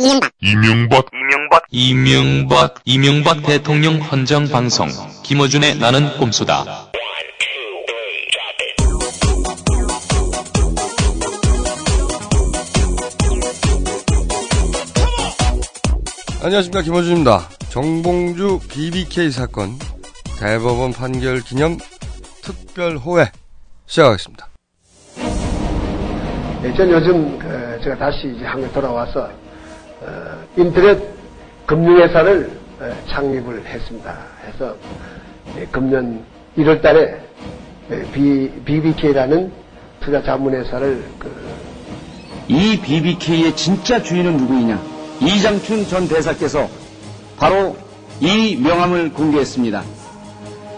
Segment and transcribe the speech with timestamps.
[0.00, 4.86] 이명박 이명박 이명박 이명박 이명박 대통령 헌정 방송
[5.24, 6.64] 김어준의 나는 꼼수다.
[16.44, 17.48] 안녕하십니까 김호준입니다.
[17.70, 19.70] 정봉주 BBK 사건
[20.38, 21.76] 대법원 판결 기념
[22.44, 23.24] 특별 호회
[23.86, 24.48] 시작하겠습니다.
[26.62, 29.47] 예, 전 요즘 그 제가 다시 이제 한국 돌아와서 어,
[30.56, 30.98] 인터넷
[31.66, 34.16] 금융회사를 어, 창립을 했습니다.
[34.46, 34.74] 해서
[35.58, 36.24] 예, 금년
[36.56, 37.20] 1월 달에
[38.64, 39.52] BBK라는
[40.00, 41.58] 투자 자문회사를 그
[42.50, 44.80] 이 BBK의 진짜 주인은 누구이냐?
[45.20, 46.66] 이장춘 전 대사께서
[47.36, 47.76] 바로
[48.20, 49.82] 이 명함을 공개했습니다.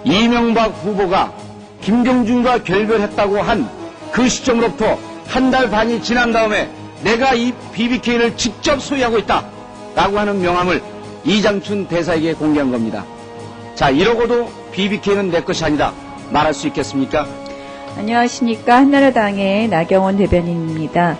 [0.02, 1.32] 이명박 후보가
[1.80, 3.68] 김경준과 결별했다고 한
[4.10, 6.68] 그 시점으로부터 한 달 반이 지난 다음에
[7.02, 9.44] 내가 이 BBK를 직접 소유하고 있다.
[9.94, 10.82] 라고 하는 명함을
[11.24, 13.04] 이장춘 대사에게 공개한 겁니다.
[13.74, 15.92] 자, 이러고도 BBK는 내 것이 아니다.
[16.30, 17.26] 말할 수 있겠습니까?
[17.96, 18.76] 안녕하십니까.
[18.76, 21.18] 한나라당의 나경원 대변인입니다.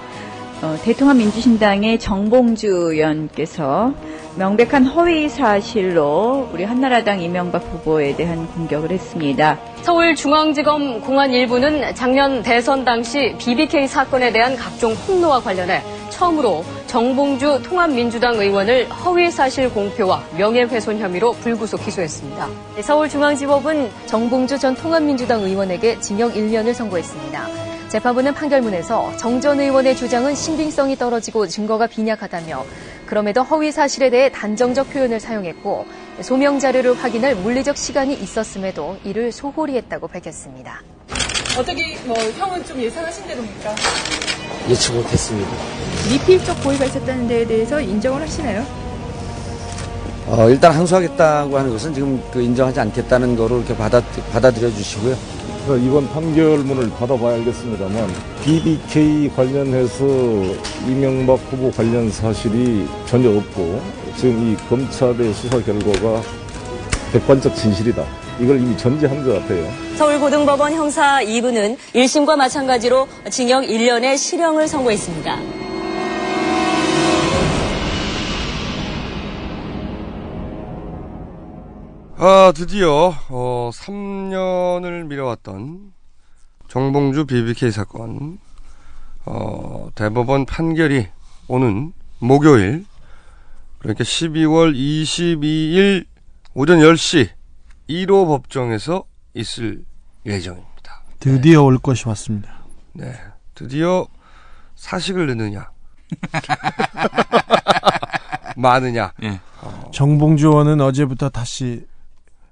[0.62, 3.92] 어, 대통합 민주신당의 정봉주 의원께서
[4.41, 9.58] 명백한 허위 사실로 우리 한나라당 이명박 후보에 대한 공격을 했습니다.
[9.83, 18.36] 서울중앙지검 공안 일부는 작년 대선 당시 BBK 사건에 대한 각종 폭로와 관련해 처음으로 정봉주 통합민주당
[18.36, 22.48] 의원을 허위사실 공표와 명예훼손 혐의로 불구속 기소했습니다.
[22.80, 27.69] 서울중앙지법은 정봉주 전 통합민주당 의원에게 징역 1년을 선고했습니다.
[27.91, 32.64] 재판부는 판결문에서 정 전 의원의 주장은 신빙성이 떨어지고 증거가 빈약하다며
[33.06, 35.86] 그럼에도 허위 사실에 대해 단정적 표현을 사용했고
[36.20, 40.83] 소명 자료를 확인할 물리적 시간이 있었음에도 이를 소홀히 했다고 밝혔습니다.
[41.58, 43.74] 어떻게 뭐 형은 좀 예상하신 대로입니까?
[44.68, 45.50] 예측 못했습니다.
[46.12, 48.64] 미필적 고의가 있었다는 데에 대해서 인정을 하시나요?
[50.27, 54.00] 어, 일단 항소하겠다고 하는 것은 지금 그 인정하지 않겠다는 거를 이렇게 받아,
[54.33, 55.39] 받아들여 주시고요.
[55.69, 58.08] 이번 판결문을 받아봐야 알겠습니다만
[58.45, 60.05] BBK 관련해서
[60.89, 63.80] 이명박 후보 관련 사실이 전혀 없고
[64.17, 66.23] 지금 이 검찰의 수사 결과가
[67.12, 68.05] 객관적 진실이다.
[68.40, 69.70] 이걸 이미 전제한 것 같아요.
[69.96, 75.59] 서울고등법원 형사 2부는 1심과 마찬가지로 징역 1년의 실형을 선고했습니다.
[82.23, 85.95] 아, 드디어, 어, 3년을 미뤄왔던
[86.69, 88.39] 정봉주 BBK 사건,
[89.25, 91.07] 어, 대법원 판결이
[91.48, 92.85] 오는 목요일,
[93.79, 96.05] 그러니까 12월 22일
[96.53, 97.31] 오전 10시
[97.89, 99.83] 1호 법정에서 있을
[100.27, 101.02] 예정입니다.
[101.20, 101.57] 드디어 네.
[101.57, 102.64] 올 것이 왔습니다.
[102.92, 103.14] 네.
[103.55, 104.07] 드디어
[104.75, 105.70] 사식을 넣느냐.
[108.58, 109.14] 많으냐.
[109.20, 109.41] 네.
[109.63, 109.91] 어.
[109.95, 111.89] 정봉주 의원은 어제부터 다시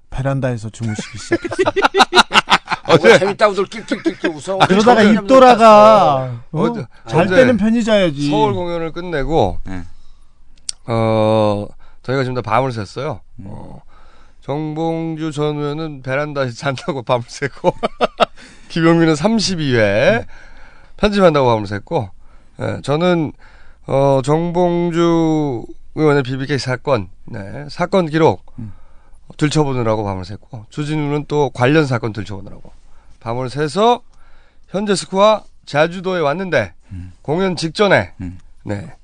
[0.09, 1.89] 베란다에서 주무시기 시작했어요.
[2.89, 4.57] 어제 재밌다고들 낄낄낄낄 웃어.
[4.59, 6.41] 아, 그러다가 입 돌아가.
[6.51, 6.61] 어?
[6.61, 8.29] 어제, 잘 때는 편히 자야지.
[8.29, 9.83] 서울 공연을 끝내고 네.
[10.87, 11.67] 어
[12.01, 13.19] 저희가 지금 다 밤을 샜어요.
[13.39, 13.45] 음.
[13.47, 13.81] 어,
[14.41, 17.71] 정봉주 전 의원은 베란다에서 잔다고 밤을 새고
[18.69, 20.25] 김용민은 32회
[20.97, 22.09] 편집한다고 밤을 샜고
[22.57, 23.33] 네, 저는
[23.85, 28.73] 어, 정봉주 의원의 BBK 사건 네, 사건 기록 음.
[29.37, 32.71] 들춰보느라고 밤을 샜고 주진우는 또 관련 사건 들춰보느라고
[33.19, 34.01] 밤을 새서
[34.67, 37.13] 현재 스코어 제주도에 왔는데 음.
[37.21, 38.39] 공연 직전에 음.
[38.63, 38.95] 네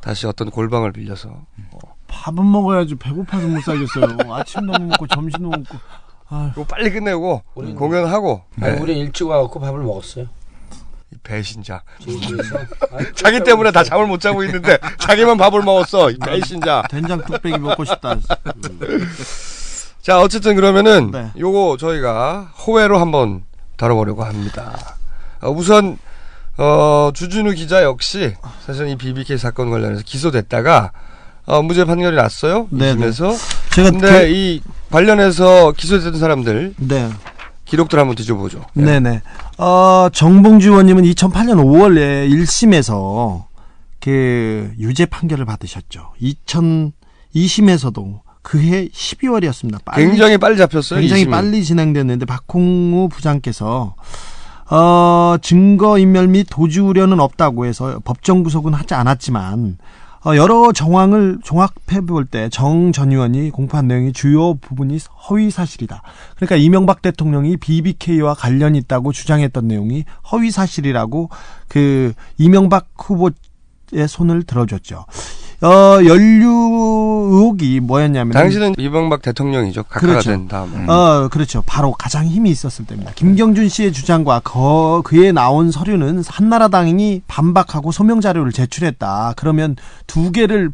[0.00, 1.28] 다시 어떤 골방을 빌려서
[1.72, 1.78] 어.
[2.08, 4.16] 밥은 먹어야지 배고파서 못 살겠어요.
[4.32, 5.78] 아침도 먹고 점심도 먹고.
[6.30, 6.64] 아유.
[6.66, 8.42] 빨리 끝내고 우리, 공연하고.
[8.60, 8.80] 아니, 네.
[8.80, 10.26] 우리 일찍 와갖고 밥을 먹었어요.
[11.22, 11.82] 배신자.
[13.14, 16.10] 자기 때문에 다 잠을 못 자고 있는데 자기만 밥을 먹었어.
[16.24, 16.82] 배신자.
[16.90, 18.16] 된장 뚝배기 먹고 싶다.
[20.08, 21.30] 자, 어쨌든 그러면은 네.
[21.38, 23.42] 요거 저희가 호외로 한번
[23.76, 24.74] 다뤄보려고 합니다.
[25.42, 25.98] 어, 우선
[26.56, 28.32] 어, 주준우 기자 역시
[28.64, 30.92] 사실 이 BBK 사건 관련해서 기소됐다가
[31.44, 32.68] 어, 무죄 판결이 났어요.
[32.72, 33.36] 이심에서
[33.74, 34.28] 제가 근데 그...
[34.30, 37.10] 이 관련해서 기소됐던 사람들 네.
[37.66, 38.64] 기록들 한번 뒤져보죠.
[38.72, 38.98] 네.
[38.98, 39.20] 네네.
[39.58, 43.44] 어, 정봉주 의원님은 2008년 5월에 1심에서
[44.00, 46.12] 그 유죄 판결을 받으셨죠.
[46.22, 49.84] 2002심에서도 그해 12월이었습니다.
[49.84, 51.00] 빨리, 굉장히 빨리 잡혔어요.
[51.00, 51.30] 굉장히 2심은.
[51.30, 53.94] 빨리 진행됐는데 박홍우 부장께서
[54.70, 59.78] 어, 증거 인멸 및 도주 우려는 없다고 해서 법정 구속은 하지 않았지만
[60.26, 64.98] 어, 여러 정황을 종합해 볼 때 정 전 의원이 공포한 내용이 주요 부분이
[65.28, 66.02] 허위 사실이다.
[66.36, 71.30] 그러니까 이명박 대통령이 BBK와 관련이 있다고 주장했던 내용이 허위 사실이라고
[71.68, 73.32] 그 이명박 후보의
[74.08, 75.06] 손을 들어줬죠.
[75.60, 76.48] 어, 연류
[77.32, 79.82] 의혹이 뭐였냐면 당시는 이명박 대통령이죠.
[79.84, 80.30] 각하가 그렇죠.
[80.30, 80.86] 된 다음에.
[80.90, 81.62] 어, 그렇죠.
[81.66, 83.12] 바로 가장 힘이 있었을 때입니다.
[83.16, 89.34] 김경준 씨의 주장과 거, 그에 나온 서류는 한나라당이 반박하고 소명 자료를 제출했다.
[89.36, 89.74] 그러면
[90.06, 90.70] 두 개를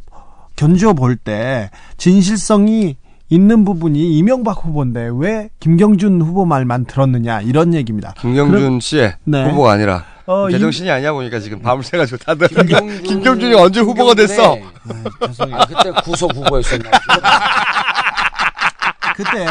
[0.56, 2.96] 견주어 볼 때 진실성이
[3.30, 8.12] 있는 부분이 이명박 후보인데 왜 김경준 후보 말만 들었느냐 이런 얘기입니다.
[8.20, 9.48] 김경준 그럼- 씨의 네.
[9.48, 14.56] 후보가 아니라 어, 제정신이 아니야 보니까 지금 밤을 새가지고 다들 김경준- 김경준이 언제 후보가 됐어?
[14.88, 16.90] 김경준의- 아, 그때 구속 후보였었나?
[19.16, 19.46] 그때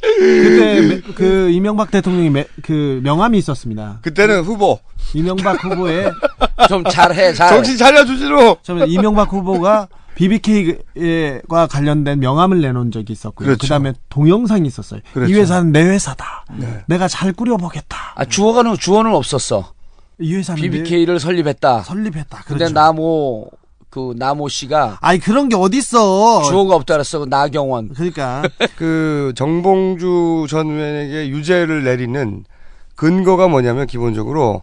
[0.00, 3.98] 그때 매- 그 이명박 대통령이 매- 그 명함이 있었습니다.
[4.02, 4.78] 그때는 후보.
[5.14, 6.10] 이명박 후보의
[6.68, 7.48] 좀 잘해, 잘.
[7.50, 8.56] 정신 차려 주지로.
[8.62, 13.46] 저 이명박 후보가 BBK와 관련된 명함을 내놓은 적이 있었고요.
[13.46, 13.62] 그렇죠.
[13.62, 15.00] 그 다음에 동영상이 있었어요.
[15.12, 15.32] 그렇죠.
[15.32, 16.44] 이 회사는 내 회사다.
[16.56, 16.82] 네.
[16.86, 18.12] 내가 잘 꾸려보겠다.
[18.14, 19.72] 아, 주어가는, 주어는 없었어.
[20.20, 21.82] 이 회사는 BBK를 설립했다.
[21.82, 22.42] 설립했다.
[22.46, 22.74] 근데 그렇죠.
[22.74, 23.50] 나모,
[23.90, 26.42] 그, 나모 씨가 아니 그런 게 어딨어.
[26.44, 27.20] 주어가 없다 그랬어.
[27.20, 27.90] 그 나경원.
[27.94, 28.42] 그러니까
[28.76, 32.44] 그 정봉주 전 의원에게 유죄를 내리는
[32.94, 34.62] 근거가 뭐냐면 기본적으로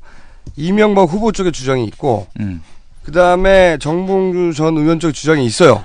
[0.55, 2.61] 이명박 후보 쪽의 주장이 있고 음.
[3.03, 5.83] 그 다음에 정봉주 전 의원 쪽 주장이 있어요.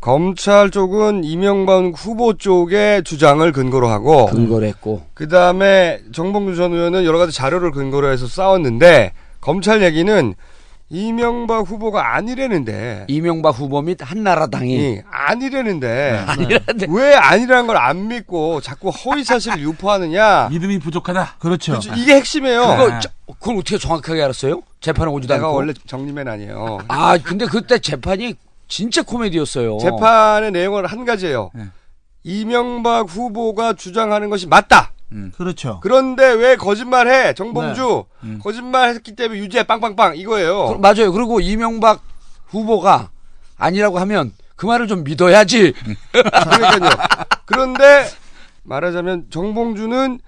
[0.00, 5.02] 검찰 쪽은 이명박 후보 쪽의 주장을 근거로 하고 근거를 했고.
[5.14, 10.34] 그 다음에 정봉주 전 의원은 여러 가지 자료를 근거로 해서 싸웠는데 검찰 얘기는
[10.90, 14.72] 이명박 후보가 아니라는데 이명박 후보 및 한나라당이.
[14.74, 16.86] 이 아니라는데 아니라는데.
[16.88, 20.48] 왜 아니라는 걸 안 믿고 자꾸 허위 사실을 유포하느냐?
[20.50, 21.34] 믿음이 부족하다.
[21.40, 21.72] 그렇죠.
[21.72, 21.92] 그렇죠.
[21.96, 22.60] 이게 핵심이에요.
[22.60, 24.62] 그거, 저- 그걸 어떻게 정확하게 알았어요?
[24.80, 25.56] 재판에 오지도 내가 않고.
[25.58, 26.78] 원래 정리맨 아니에요.
[26.88, 28.34] 아, 근데 그때 재판이
[28.68, 29.78] 진짜 코미디였어요.
[29.78, 31.50] 재판의 내용은 한 가지예요.
[31.54, 31.64] 네.
[32.22, 34.92] 이명박 후보가 주장하는 것이 맞다.
[35.34, 35.80] 그렇죠.
[35.82, 37.32] 그런데 왜 거짓말해?
[37.32, 38.28] 정봉주 네.
[38.28, 38.38] 음.
[38.42, 40.66] 거짓말했기 때문에 유죄 빵빵빵 이거예요.
[40.66, 41.12] 그- 맞아요.
[41.12, 42.02] 그리고 이명박
[42.48, 43.10] 후보가
[43.56, 45.72] 아니라고 하면 그 말을 좀 믿어야지.
[46.12, 46.90] 그러니까요.
[47.46, 48.06] 그런데
[48.64, 50.20] 말하자면 정봉주는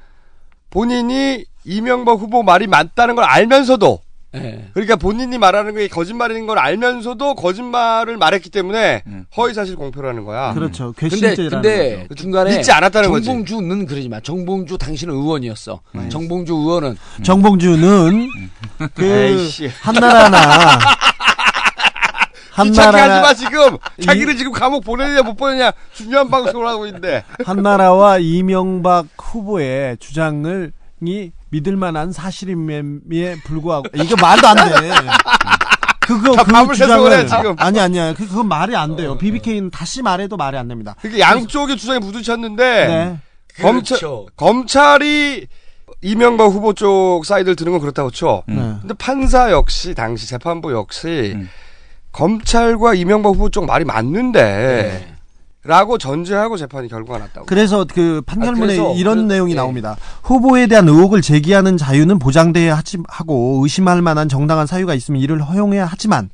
[0.70, 4.00] 본인이 이명박 후보 말이 맞다는 걸 알면서도
[4.34, 4.68] 예.
[4.74, 9.02] 그러니까 본인이 말하는 게 거짓말인 걸 알면서도 거짓말을 말했기 때문에
[9.36, 10.54] 허위 사실 공표라는 거야.
[10.54, 10.92] 그렇죠.
[10.96, 12.14] 근데 궤신죄라는 근데 거죠.
[12.22, 13.26] 중간에 믿지 않았다는 거지.
[13.26, 14.20] 정봉주는 그러지 마.
[14.20, 15.80] 정봉주 당신은 의원이었어.
[16.10, 18.28] 정봉주 의원은 정봉주는
[18.94, 19.68] 그 에이씨.
[19.80, 20.78] 한나라나
[22.62, 27.24] 귀찮게 하지 마 한나라 지금 자기를 지금 감옥 보내느냐 못 보내느냐 중요한 방송을 하고 있는데
[27.44, 30.72] 한나라와 이명박 후보의 주장을
[31.02, 32.82] 이 믿을 만한 사실임에
[33.44, 34.62] 불구하고 이거 말도 안 돼.
[36.00, 37.54] 그거 다그 밤을 새서 주장을 그래, 지금.
[37.58, 38.14] 아니 아니야.
[38.14, 39.16] 그 그건 말이 안 돼요.
[39.18, 40.96] BBK는 다시 말해도 말이 안 됩니다.
[41.00, 43.18] 그게 양쪽의 주장이 부딪혔는데 네.
[43.62, 44.26] 검찰 그렇죠.
[44.36, 45.46] 검찰이
[46.02, 48.42] 이명박 후보 쪽 사이드를 드는 건 그렇다고 쳐.
[48.46, 48.54] 네.
[48.80, 51.48] 근데 판사 역시 당시 재판부 역시 음.
[52.12, 55.16] 검찰과 이명박 후보 쪽 말이 맞는데
[55.62, 57.46] 라고 전제하고 재판이 결과가 났다고.
[57.46, 59.56] 그래서 그 판결문에 아, 그래서 이런 그- 내용이 예.
[59.56, 59.96] 나옵니다.
[60.22, 65.84] 후보에 대한 의혹을 제기하는 자유는 보장돼야 하지 하고 의심할 만한 정당한 사유가 있으면 이를 허용해야
[65.84, 66.30] 하지만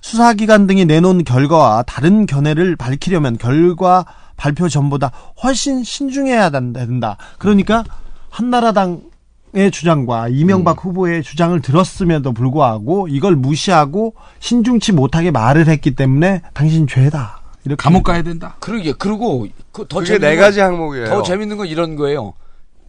[0.00, 4.04] 수사기관 등이 내놓은 결과와 다른 견해를 밝히려면 결과
[4.36, 5.10] 발표 전보다
[5.42, 7.16] 훨씬 신중해야 된다.
[7.38, 7.82] 그러니까
[8.30, 9.00] 한나라당
[9.54, 10.90] 의 주장과 이명박 음.
[10.90, 17.37] 후보의 주장을 들었음에도 불구하고 이걸 무시하고 신중치 못하게 말을 했기 때문에 당신 죄다.
[17.68, 18.56] 이렇게 감옥 가야 된다.
[18.60, 21.06] 그러게 그리고 그더 그게 재밌는 네 건- 가지 항목이에요.
[21.06, 22.34] 더 재밌는 건 이런 거예요.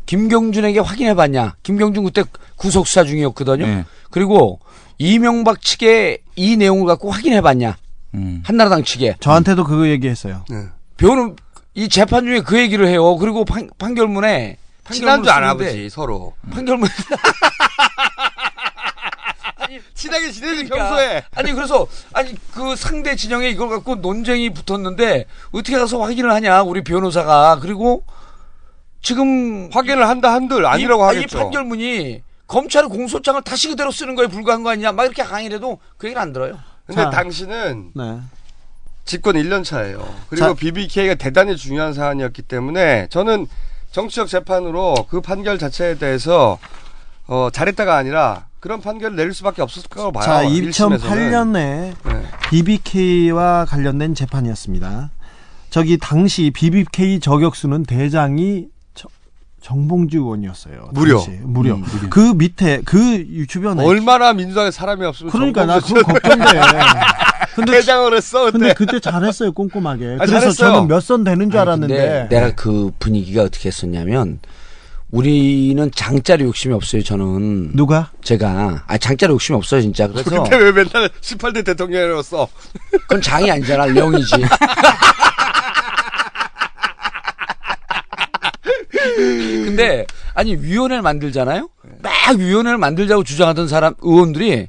[0.05, 1.55] 김경준에게 확인해봤냐?
[1.63, 2.24] 김경준 그때
[2.55, 3.65] 구속 수사 중이었거든요.
[3.67, 3.86] 네.
[4.09, 4.59] 그리고
[4.98, 7.77] 이명박 측에 이 내용을 갖고 확인해봤냐?
[8.15, 8.41] 음.
[8.43, 10.43] 한나라당 측에 저한테도 그거 얘기했어요.
[10.50, 10.65] 네.
[10.98, 11.36] 변호
[11.75, 13.15] 이 재판 중에 그 얘기를 해요.
[13.17, 14.57] 그리고 판, 판결문에
[14.91, 16.33] 친한 줄 판결문을 쓰는데 알아보지 서로.
[16.51, 16.89] 판결문
[19.93, 20.75] 친하게 지내지 그러니까.
[20.75, 21.23] 평소에.
[21.35, 26.83] 아니 그래서 아니 그 상대 진영에 이걸 갖고 논쟁이 붙었는데 어떻게 가서 확인을 하냐 우리
[26.83, 28.03] 변호사가 그리고
[29.01, 31.38] 지금 확인을 한다 한들 아니라고 이, 하겠죠.
[31.38, 35.79] 이 판결문이 검찰의 공소장을 다시 그대로 쓰는 거에 불과한 거 아니냐 막 이렇게 강의를 해도
[35.97, 36.57] 그 얘기를 안 들어요.
[36.85, 37.09] 근데 자.
[37.11, 38.19] 당신은 네.
[39.05, 40.07] 집권 1년 차예요.
[40.29, 40.53] 그리고 자.
[40.53, 43.47] BBK가 대단히 중요한 사안이었기 때문에 저는
[43.91, 46.59] 정치적 재판으로 그 판결 자체에 대해서
[47.27, 50.24] 어, 잘했다가 아니라 그런 판결을 내릴 수밖에 없었을 거라고 봐요.
[50.25, 51.00] 자, 1심에서는.
[51.00, 51.94] 2008년에 네.
[52.50, 55.12] BBK와 관련된 재판이었습니다.
[55.70, 59.08] 저기 당시 BBK 저격수는 대장이 저-
[59.62, 60.89] 정봉주 의원이었어요.
[60.94, 61.16] 무려.
[61.20, 61.32] 당시.
[61.44, 61.75] 무려.
[61.75, 62.10] 음, 무려.
[62.10, 66.46] 그 밑에 그 주변에 얼마나 민주당에 사람이 없으면 그러니까 나 그거 걱정돼.
[67.56, 68.58] 근데 대장을 했어 그때.
[68.58, 70.06] 근데 그때 잘했어요 꼼꼼하게.
[70.16, 70.54] 아, 그래서 잘했어요.
[70.74, 74.39] 저는 몇 선 되는 줄 아니, 알았는데 내가 그 분위기가 어떻게 했었냐면
[75.12, 77.01] 우리는 장짜리 욕심이 없어요.
[77.04, 78.12] 저는 누가?
[78.22, 80.08] 제가 아 장짜리 욕심이 없어요 진짜.
[80.08, 82.48] 그래서 근데 왜 맨날 18대 대통령이었어?
[82.92, 84.36] 그건 장이 아니잖아 령이지.
[89.66, 91.70] 근데 아니 위원회를 만들잖아요.
[92.01, 94.68] 막 위원회를 만들자고 주장하던 사람 의원들이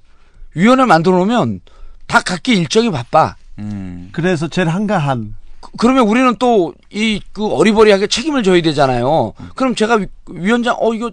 [0.54, 1.60] 위원회를 만들어 놓으면
[2.06, 3.36] 다 각기 일정이 바빠.
[4.12, 5.34] 그래서 제일 한가한.
[5.60, 9.32] 그- 그러면 우리는 또 이 그 어리버리하게 책임을 져야 되잖아요.
[9.54, 11.10] 그럼 제가 위- 위원장 어 이거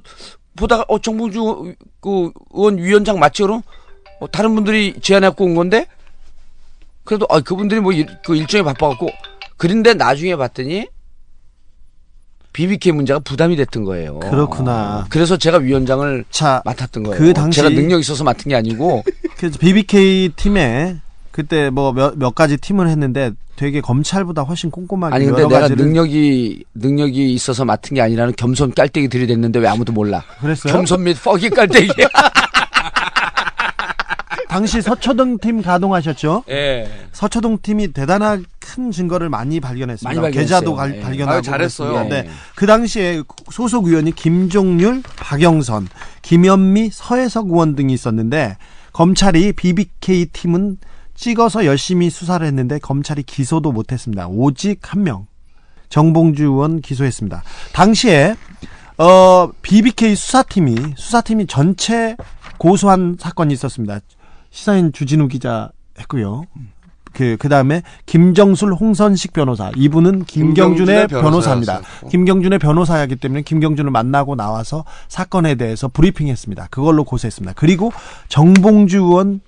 [0.56, 3.62] 보다가 어 정봉주 그 의원 위원장 맞지 그럼
[4.20, 5.86] 어, 다른 분들이 제안해갖고 온 건데
[7.04, 9.10] 그래도 아 그분들이 뭐그 일정이 바빠갖고
[9.58, 10.88] 그런데 나중에 봤더니
[12.54, 14.18] BBK 문제가 부담이 됐던 거예요.
[14.20, 15.06] 그렇구나.
[15.10, 17.18] 그래서 제가 위원장을 자, 맡았던 거예요.
[17.20, 19.04] 그 당시- 제가 능력 이 있어서 맡은 게 아니고
[19.38, 21.00] 그래서 BBK 팀에
[21.38, 26.64] 그때 뭐몇몇 가지 팀을 했는데 되게 검찰보다 훨씬 꼼꼼하게 아니 근데 여러 내가 가지를 능력이
[26.74, 30.24] 능력이 있어서 맡은 게 아니라는 겸손 깔때기 들이댔는데 왜 아무도 몰라?
[30.42, 30.74] 그랬어요?
[30.74, 32.08] 겸손 및 퍽이 깔때기야.
[34.50, 36.46] 당시 서초동 팀 가동하셨죠?
[36.50, 36.90] 예.
[37.12, 40.10] 서초동 팀이 대단한 큰 증거를 많이 발견했습니다.
[40.10, 40.60] 많이 발견했어요.
[40.60, 41.02] 계좌도 갈- 예.
[41.02, 42.06] 발견하고 아유, 잘했어요.
[42.06, 42.10] 예.
[42.10, 42.28] 네.
[42.56, 45.88] 그 당시에 소속 의원이 김종률, 박영선,
[46.24, 48.58] 김현미, 서해석 의원 등이 있었는데
[48.94, 50.78] 검찰이 BBK 팀은
[51.18, 54.28] 찍어서 열심히 수사를 했는데 검찰이 기소도 못했습니다.
[54.28, 55.28] 오직 한 명.
[55.90, 57.44] 정봉주 의원 기소했습니다.
[57.74, 58.36] 당시에
[58.98, 62.16] 어 BBK 수사팀이 수사팀이 전체
[62.58, 64.00] 고소한 사건이 있었습니다.
[64.50, 66.44] 시사인 주진우 기자 했고요.
[67.14, 71.82] 그 그 다음에 김정술 홍선식 변호사 이분은 김경준의 김경준의 변호사입니다.
[72.12, 76.68] 김경준의 변호사이기 때문에 김경준을 만나고 나와서 사건에 대해서 브리핑했습니다.
[76.70, 77.54] 그걸로 고소했습니다.
[77.56, 77.92] 그리고
[78.28, 79.42] 정봉주 의원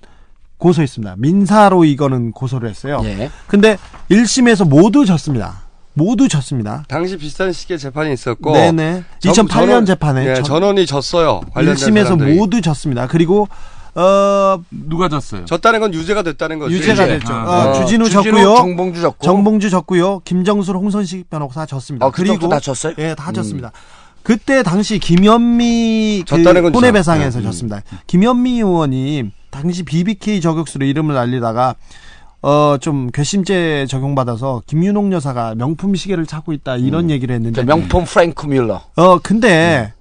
[0.59, 1.15] 고소했습니다.
[1.17, 3.01] 민사로 이거는 고소를 했어요.
[3.05, 3.31] 예.
[3.47, 3.77] 근데
[4.11, 5.61] 1심에서 모두 졌습니다.
[5.93, 6.83] 모두 졌습니다.
[6.87, 9.03] 당시 비슷한 시기에 재판이 있었고 네네.
[9.19, 11.41] 전- 2008년 전원- 재판에 예, 전- 전원이 졌어요.
[11.53, 12.35] 관련된 1심에서 사람들이.
[12.35, 13.07] 모두 졌습니다.
[13.07, 13.47] 그리고
[13.95, 15.45] 어 누가 졌어요?
[15.45, 16.75] 졌다는 건 유죄가 됐다는 거지.
[16.75, 17.19] 유죄가 이제.
[17.19, 17.33] 됐죠.
[17.33, 18.55] 아, 어, 주진우, 주진우, 졌고요.
[18.55, 19.25] 정봉주 졌고.
[19.25, 20.19] 정봉주 졌고요.
[20.25, 22.05] 김정술, 홍선식 변호사 졌습니다.
[22.05, 22.93] 어, 그리고 다 졌어요?
[22.99, 23.71] 예, 다 졌습니다.
[24.23, 27.81] 그때 당시 김현미 그 졌다는 건 손해배상에서 졌- 졌습니다.
[28.07, 31.75] 김현미 의원이 당시 BBK 저격수로 이름을 날리다가
[32.41, 38.45] 어 좀 괘씸죄 적용받아서 김윤옥 여사가 명품 시계를 찾고 있다 이런 얘기를 했는데 명품 프랭크
[38.47, 38.81] 뮬러.
[38.95, 39.91] 어 근데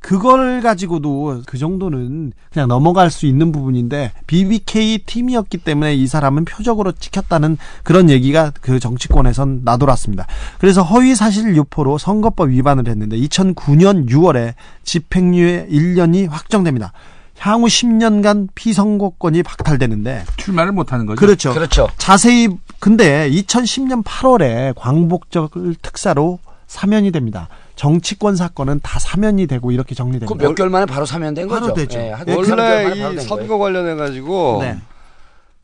[0.00, 6.92] 그걸 가지고도 그 정도는 그냥 넘어갈 수 있는 부분인데 BBK 팀이었기 때문에 이 사람은 표적으로
[6.92, 10.26] 찍혔다는 그런 얘기가 그 정치권에선 나돌았습니다.
[10.60, 16.92] 그래서 허위 사실 유포로 선거법 위반을 했는데 2009년 6월에 집행유예 1년이 확정됩니다.
[17.38, 21.18] 향후 10년간 피선거권이 박탈되는데 출마를 못하는 거죠.
[21.18, 21.54] 그렇죠.
[21.54, 21.88] 그렇죠.
[21.96, 22.48] 자세히
[22.80, 25.48] 근데 2010년 8월에 광복절
[25.82, 27.48] 특사로 사면이 됩니다.
[27.76, 30.34] 정치권 사건은 다 사면이 되고 이렇게 정리됩니다.
[30.34, 31.98] 그몇 개월 만에 바로 사면된 바로 거죠.
[31.98, 33.20] 예, 한 예, 원래 바로 이.
[33.20, 34.78] 선거 관련해 가지고 네.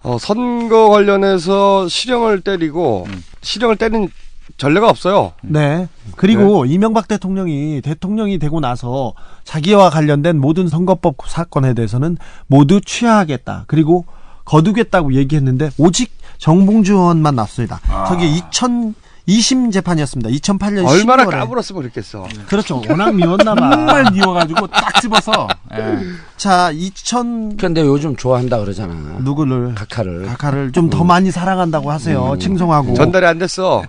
[0.02, 3.24] 어, 선거 관련해서 실형을 때리고 음.
[3.42, 4.08] 실형을 때린
[4.56, 5.32] 전례가 없어요.
[5.42, 5.88] 네.
[6.16, 13.64] 그리고 이명박 대통령이 대통령이 되고 나서 자기와 관련된 모든 선거법 사건에 대해서는 모두 취하하겠다.
[13.66, 14.04] 그리고
[14.44, 17.80] 거두겠다고 얘기했는데 오직 정봉주 의원만 났습니다.
[17.88, 18.04] 아.
[18.06, 18.94] 저게 2000
[19.28, 20.30] 2심 재판이었습니다.
[20.30, 21.30] 2008년 얼마나 12월에.
[21.30, 22.26] 까불었으면 그랬겠어.
[22.46, 22.82] 그렇죠.
[22.88, 23.70] 워낙 미웠나 봐.
[23.70, 25.48] 정말 미워가지고 딱 집어서.
[25.72, 25.98] 예.
[26.36, 28.94] 자, 2000 근데 요즘 좋아한다 그러잖아.
[29.20, 30.26] 누구를 각하를.
[30.26, 32.32] 각하를 좀더 많이 사랑한다고 하세요.
[32.32, 32.38] 음.
[32.38, 32.94] 칭송하고.
[32.94, 33.82] 전달이 안 됐어.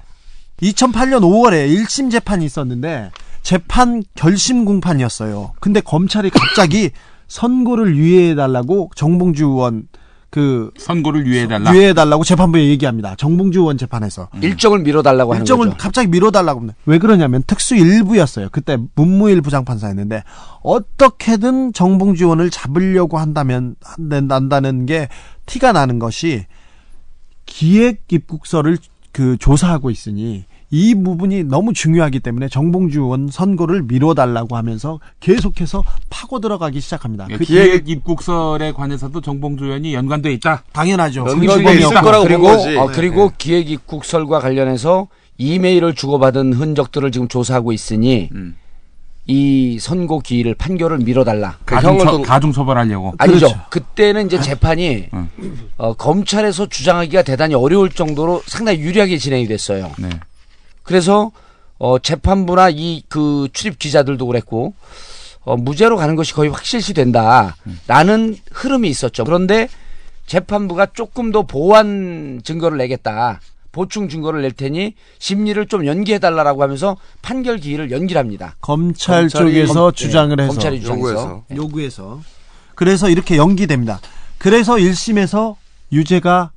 [0.62, 5.54] 2008년 5월에 1심 재판이 있었는데 재판 결심 공판이었어요.
[5.60, 6.92] 근데 검찰이 갑자기
[7.28, 9.88] 선고를 유예해 달라고 정봉주 의원
[10.30, 11.74] 그 선고를 유예해달라.
[11.74, 13.16] 유예해 달라고 재판부에 얘기합니다.
[13.16, 15.78] 정봉주 의원 재판에서 일정을 미뤄달라고 하는 일정을 거죠.
[15.78, 16.78] 갑자기 미뤄달라고 합니다.
[16.86, 18.50] 왜 그러냐면 특수 일부였어요.
[18.52, 20.24] 그때 문무일 부장판사였는데
[20.62, 25.08] 어떻게든 정봉주 의원을 잡으려고 한다면 한다는 게
[25.46, 26.46] 티가 나는 것이
[27.46, 28.78] 기획 입국서를
[29.16, 36.42] 그 조사하고 있으니 이 부분이 너무 중요하기 때문에 정봉주 의원 선고를 미뤄달라고 하면서 계속해서 파고
[36.42, 37.28] 들어가기 시작합니다.
[37.30, 40.66] 예, 그 기획 입국설에 관해서도 정봉주 의원이 연관돼 있다.
[40.74, 41.26] 당연하죠.
[41.30, 41.96] 연관돼 있을.
[42.02, 42.76] 거라고 본 그리고 거지.
[42.76, 42.94] 어, 네.
[42.94, 45.08] 그리고 기획 입국설과 관련해서
[45.38, 48.58] 이메일을 주고받은 흔적들을 지금 조사하고 있으니 음.
[49.28, 51.58] 이 선고 기일을 판결을 미뤄달라.
[51.66, 53.14] 그 가중, 형을 처, 또- 가중 처벌하려고.
[53.18, 53.48] 아니죠.
[53.48, 53.62] 그렇죠.
[53.72, 55.30] 그때는 이제 재판이 음.
[55.78, 59.92] 어, 검찰에서 주장하기가 대단히 어려울 정도로 상당히 유리하게 진행이 됐어요.
[59.98, 60.10] 네.
[60.84, 61.32] 그래서
[61.80, 64.74] 어, 재판부나 이 그 출입 기자들도 그랬고
[65.44, 69.24] 어, 무죄로 가는 것이 거의 확실시 된다라는 흐름이 있었죠.
[69.24, 69.68] 그런데
[70.28, 73.40] 재판부가 조금 더 보완 증거를 내겠다.
[73.76, 78.56] 보충 증거를 낼 테니 심리를 좀 연기해달라고 하면서 판결 기일을 연기합니다.
[78.62, 81.44] 검찰 쪽에서 검- 주장을 예, 해서 검찰이 주장해서 요구해서.
[81.52, 81.56] 예.
[81.58, 82.22] 요구해서
[82.74, 84.00] 그래서 이렇게 연기됩니다.
[84.38, 85.56] 그래서 1심에서
[85.92, 86.52] 유죄가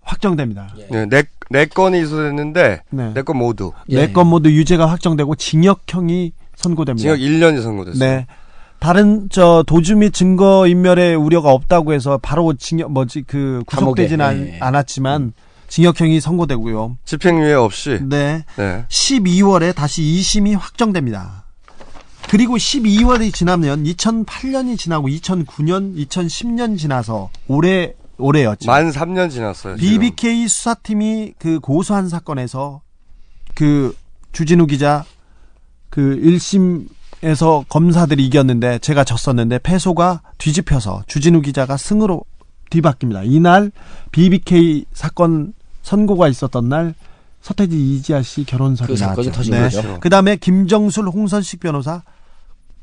[0.00, 0.74] 확정됩니다.
[0.90, 3.12] 네, 네, 네 건이 있었는데 네.
[3.12, 4.06] 네 건 모두 예.
[4.06, 7.02] 네건 모두 유죄가 확정되고 징역형이 선고됩니다.
[7.02, 7.98] 징역 1년이 선고됐어요.
[8.10, 8.26] 네.
[8.78, 14.40] 다른 저 도주 및 증거 인멸의 우려가 없다고 해서 바로 징역 뭐지 그 구속되지는 감옥에,
[14.42, 14.58] 않, 예.
[14.60, 15.32] 않았지만
[15.68, 16.98] 징역형이 선고되고요.
[17.04, 18.44] 집행유예 없이 네.
[18.56, 18.84] 네.
[18.88, 21.44] 12월에 다시 2심이 확정됩니다.
[22.28, 28.66] 그리고 12월이 지나면 2008년이 지나고 2009년, 2010년 지나서 올해 올해였죠.
[28.66, 29.76] 만 3년 지났어요.
[29.76, 29.88] 지금.
[29.88, 32.80] BBK 수사팀이 그 고소한 사건에서
[33.54, 33.94] 그
[34.32, 35.04] 주진우 기자
[35.90, 42.24] 그 1심에서 검사들이 이겼는데 제가 졌었는데 패소가 뒤집혀서 주진우 기자가 승으로
[42.70, 43.22] 뒤바뀝니다.
[43.24, 43.70] 이날
[44.12, 46.94] BBK 사건 선고가 있었던 날
[47.42, 49.32] 서태지 이지아 씨 결혼설이 그 사건이 나왔죠.
[49.32, 49.62] 터진 네.
[49.62, 50.00] 거죠.
[50.00, 52.02] 그다음에 김정술 홍선식 변호사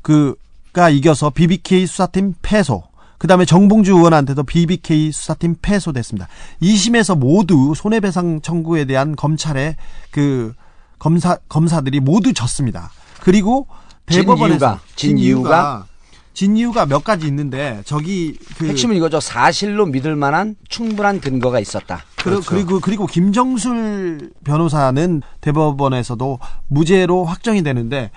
[0.02, 2.82] 그가 이겨서 BBK 수사팀 패소.
[3.18, 6.28] 그다음에 정봉주 의원한테도 BBK 수사팀 패소됐습니다.
[6.62, 9.76] 2심에서 모두 손해배상 청구에 대한 검찰의
[10.10, 10.52] 그
[10.98, 12.90] 검사 검사들이 모두 졌습니다.
[13.20, 13.66] 그리고
[14.08, 15.86] 진 대법원에서 이유가, 진 이유가?
[16.34, 19.20] 진 이유가 몇 가지 있는데 저기 그 핵심은 이거죠.
[19.20, 22.02] 사실로 믿을 만한 충분한 근거가 있었다.
[22.16, 26.38] 그리고 그리고 그리고 김정술 변호사는 대법원에서도
[26.68, 28.10] 무죄로 확정이 되는데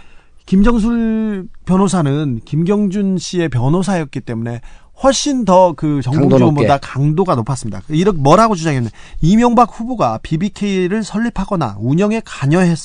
[0.47, 4.61] 김정술 변호사는 김경준 씨의 변호사였기 때문에
[5.03, 6.79] 훨씬 더 그 정봉주보다.
[6.79, 7.81] 강도가 높았습니다.
[7.89, 8.89] 이렇게 뭐라고 주장했냐?
[9.21, 12.77] 이명박 후보가 BBK를 설립하거나 운영에 관여했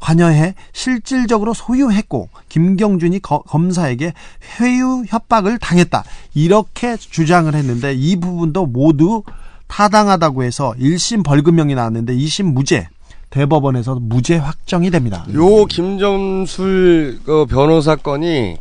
[0.00, 4.12] 관여해 실질적으로 소유했고 김경준이 거- 검사에게
[4.60, 6.04] 회유 협박을 당했다.
[6.34, 9.22] 이렇게 주장을 했는데 이 부분도 모두
[9.66, 12.88] 타당하다고 해서 1심 벌금형이 나왔는데 2심 무죄.
[13.30, 15.26] 대법원에서 무죄 확정이 됩니다.
[15.34, 18.56] 요 김점술 그 변호사 건이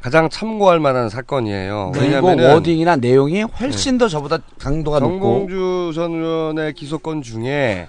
[0.00, 1.90] 가장 참고할 만한 사건이에요.
[1.94, 7.88] 그리고 왜냐하면 워딩이나 내용이 훨씬 더 저보다 강도가 높고 정봉주 전 의원의 기소권 중에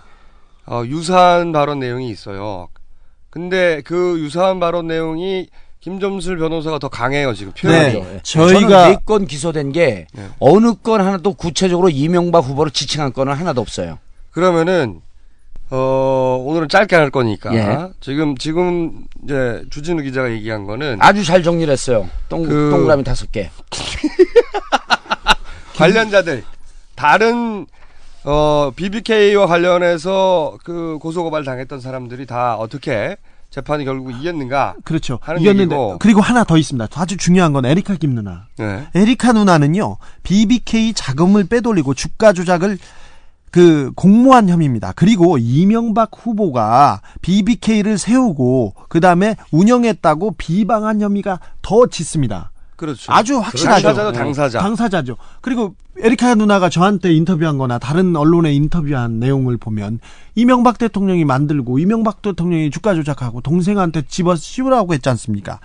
[0.66, 2.70] 어, 유사한 발언 내용이 있어요.
[3.40, 5.50] 근데 그 유사한 발언 내용이
[5.82, 7.94] 김점술 변호사가 더 강해요 지금 표현이.
[8.00, 8.20] 네.
[8.24, 10.30] 저희가 저희가 네건 기소된 게 네.
[10.40, 14.00] 어느 건 하나도 구체적으로 이명박 후보를 지칭한 건은 하나도 없어요.
[14.32, 15.02] 그러면은
[15.70, 17.88] 어 오늘은 짧게 할 거니까 예.
[18.00, 22.10] 지금 지금 이제 주진우 기자가 얘기한 거는 아주 잘 정리를 했어요.
[22.30, 23.50] 동, 그- 동그라미 다섯 개.
[25.76, 26.42] 관련자들
[26.96, 27.66] 다른
[28.26, 33.18] 어 BBK와 관련해서 그 고소고발 당했던 사람들이 다 어떻게
[33.52, 34.76] 재판이 결국 이겼는가?
[34.84, 35.20] 그렇죠.
[35.24, 35.98] 이겼는데 얘기고.
[36.00, 36.88] 그리고 하나 더 있습니다.
[36.94, 38.48] 아주 중요한 건 에리카 김 누나.
[38.58, 38.88] 네.
[38.96, 39.98] 에리카 누나는요.
[40.24, 42.78] BBK 자금을 빼돌리고 주가 조작을
[43.52, 44.92] 그 공모한 혐의입니다.
[44.98, 52.52] 그리고 이명박 후보가 BBK를 세우고 그 다음에 운영했다고 비방한 혐의가 더 짙습니다.
[52.76, 53.12] 그렇죠.
[53.12, 53.88] 아주 확실하죠.
[53.88, 54.60] 당사자죠, 당사자.
[54.60, 55.18] 당사자죠.
[55.42, 60.00] 그리고 에리카 누나가 저한테 인터뷰한 거나 다른 언론에 인터뷰한 내용을 보면
[60.36, 65.60] 이명박 대통령이 만들고 이명박 대통령이 주가 조작하고 동생한테 집어 씌우라고 했지 않습니까?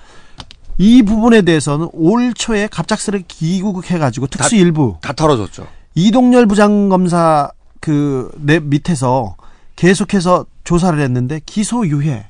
[0.78, 5.66] 이 부분에 대해서는 올 초에 갑작스레 귀국해가지고 특수일부 다 털어줬죠.
[5.94, 9.36] 이동열 부장검사 그 내 밑에서
[9.76, 12.26] 계속해서 조사를 했는데 기소유예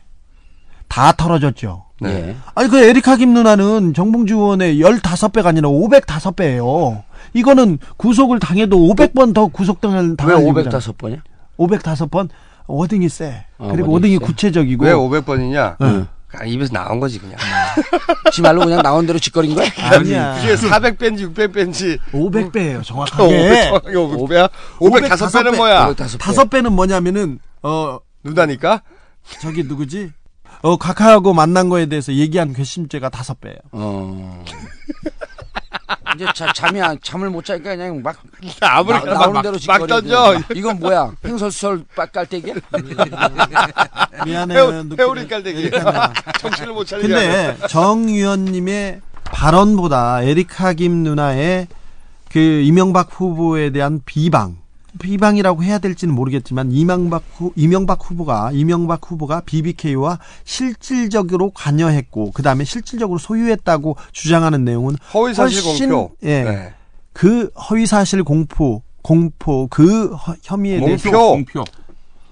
[0.89, 1.85] 다 털어졌죠.
[2.01, 2.11] 네.
[2.11, 2.37] 예.
[2.55, 7.03] 아니 그 에리카 김 누나는 정봉주 의원의 15배가 아니라 505배예요.
[7.35, 10.79] 이거는 구속을 당해도 500번 더 구속당할 왜 당할 일이잖아.
[10.79, 11.21] 505번이야?
[11.59, 12.29] 505번
[12.67, 13.45] 워딩이 세.
[13.59, 14.25] 어, 그리고 워딩이 세.
[14.25, 15.77] 구체적이고 왜 500번이냐?
[15.79, 16.05] 네.
[16.27, 17.37] 그냥 입에서 나온 거지 그냥.
[18.33, 19.69] 지 말로 그냥 나온 대로 짓거린 거야?
[19.79, 20.37] 아니야.
[20.41, 23.65] 그게 400배인지 600배인지 500배예요, 500, 정확하게.
[23.65, 24.51] 정확하게 500배야?
[24.79, 25.89] 505배는 뭐야?
[25.95, 26.19] 505배.
[26.21, 28.83] 다섯 배는 뭐냐면은 어 누나니까?
[29.41, 30.13] 저기 누구지?
[30.63, 33.57] 어 각하하고 만난 거에 대해서 얘기한 괘씸죄가 다섯 배예요.
[33.73, 34.45] 어.
[36.15, 38.17] 이제 자, 잠이 안, 잠을 못 자니까 그냥 막
[38.61, 39.87] 아무렇게나 나, 오는 막, 대로 막.
[39.87, 40.41] 던져.
[40.55, 41.13] 이건 뭐야?
[41.25, 42.55] 횡설수설 빡깔대기야?
[44.27, 44.55] 미안해.
[44.55, 45.29] 회오- 회오리
[45.71, 46.13] 누나.
[46.41, 47.09] 정신을 못 차리게.
[47.09, 51.69] 근데 정 의원님의 발언보다 에리카 김 누나의
[52.31, 54.57] 그 이명박 후보에 대한 비방
[54.99, 62.65] 비방이라고 해야 될지는 모르겠지만 이명박 후 이명박 후보가 이명박 후보가 BBK와 실질적으로 관여했고 그 다음에
[62.65, 66.15] 실질적으로 소유했다고 주장하는 내용은 허위사실 훨씬, 공표.
[66.25, 66.75] 예, 네.
[67.13, 71.63] 그 허위사실 공포 공포 그 허- 혐의에 대해서 공표.
[71.63, 71.65] 공표.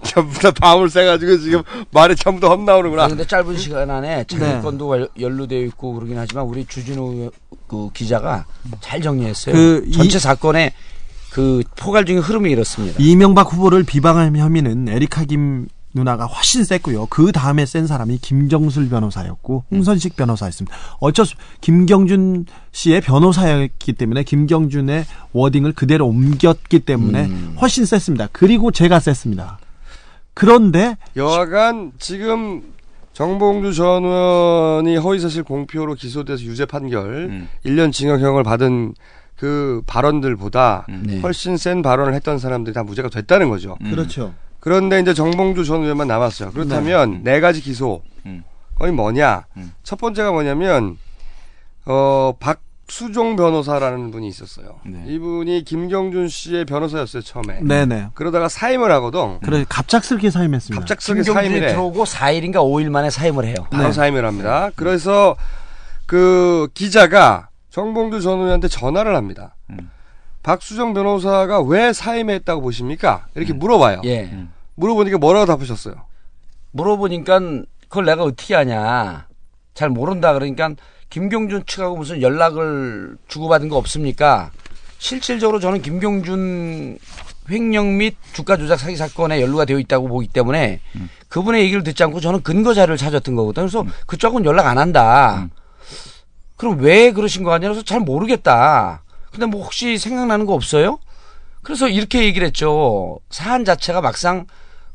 [0.02, 3.04] 전부 다 밤을 새가지고 지금 말이 전부 다 헛나오는구나.
[3.04, 4.60] 아, 근데 짧은 시간 안에 자기 네.
[5.20, 7.30] 연루되어 있고 그러긴 하지만 우리 주진우
[7.66, 8.46] 그 기자가
[8.80, 9.54] 잘 정리했어요.
[9.56, 10.72] 그 이- 전체 사건의
[11.32, 12.96] 그 포괄적인 흐름이 이렇습니다.
[12.98, 17.06] 이명박 후보를 비방한 혐의는 에리카 김 누나가 훨씬 셌고요.
[17.06, 20.76] 그 다음에 센 사람이 김정술 변호사였고 홍선식 변호사였습니다.
[21.00, 27.56] 어쩔 수 김경준 씨의 변호사였기 때문에 김경준의 워딩을 그대로 옮겼기 때문에 음.
[27.60, 28.28] 훨씬 셌습니다.
[28.32, 29.58] 그리고 제가 셌습니다.
[30.34, 32.62] 그런데 여하간 지금
[33.12, 38.94] 정봉주 전 의원이 허위사실 공표로 기소돼서 유죄 판결 1년 징역형을 받은
[39.38, 41.20] 그 발언들보다 네.
[41.20, 43.76] 훨씬 센 발언을 했던 사람들이 다 무죄가 됐다는 거죠.
[43.88, 44.34] 그렇죠.
[44.58, 46.50] 그런데 이제 정봉주 전 의원만 남았어요.
[46.50, 48.02] 그렇다면 네, 가지 기소.
[48.26, 48.42] 음.
[48.74, 49.46] 거의 뭐냐?
[49.84, 50.98] 첫 번째가 뭐냐면
[51.86, 54.80] 어 박수종 변호사라는 분이 있었어요.
[54.84, 55.04] 네.
[55.06, 57.60] 이분이 김경준 씨의 변호사였어요 처음에.
[57.60, 58.08] 네네.
[58.14, 59.38] 그러다가 사임을 하거든.
[59.40, 60.80] 그래 갑작스럽게 사임했습니다.
[60.80, 61.72] 갑작스럽게 김경준이 사임을 해.
[61.72, 63.54] 들어오고 4일인가 5일 만에 사임을 해요.
[63.70, 63.92] 바로 네.
[63.92, 64.70] 사임을 합니다.
[64.74, 65.36] 그래서
[66.06, 69.54] 그 기자가 정봉주 전 의원한테 전화를 합니다.
[69.70, 69.88] 음.
[70.42, 73.28] 박수정 변호사가 왜 사임했다고 보십니까?
[73.36, 74.00] 이렇게 물어봐요.
[74.04, 74.36] 예.
[74.74, 75.94] 물어보니까 뭐라고 답하셨어요?
[76.72, 77.38] 물어보니까
[77.88, 79.28] 그걸 내가 어떻게 아냐.
[79.74, 80.70] 잘 모른다 그러니까
[81.10, 84.50] 김경준 측하고 무슨 연락을 주고받은 거 없습니까?
[84.98, 86.98] 실질적으로 저는 김경준
[87.48, 90.80] 횡령 및 주가 조작 사기 사건에 연루가 되어 있다고 보기 때문에
[91.28, 93.66] 그분의 얘기를 듣지 않고 저는 근거 자료를 찾았던 거거든요.
[93.66, 95.48] 그래서 그쪽은 연락 안 한다.
[96.58, 97.70] 그럼 왜 그러신 거 아니야?
[97.70, 99.02] 그래서 잘 모르겠다.
[99.30, 100.98] 근데 뭐 혹시 생각나는 거 없어요?
[101.62, 103.20] 그래서 이렇게 얘기를 했죠.
[103.30, 104.46] 사안 자체가 막상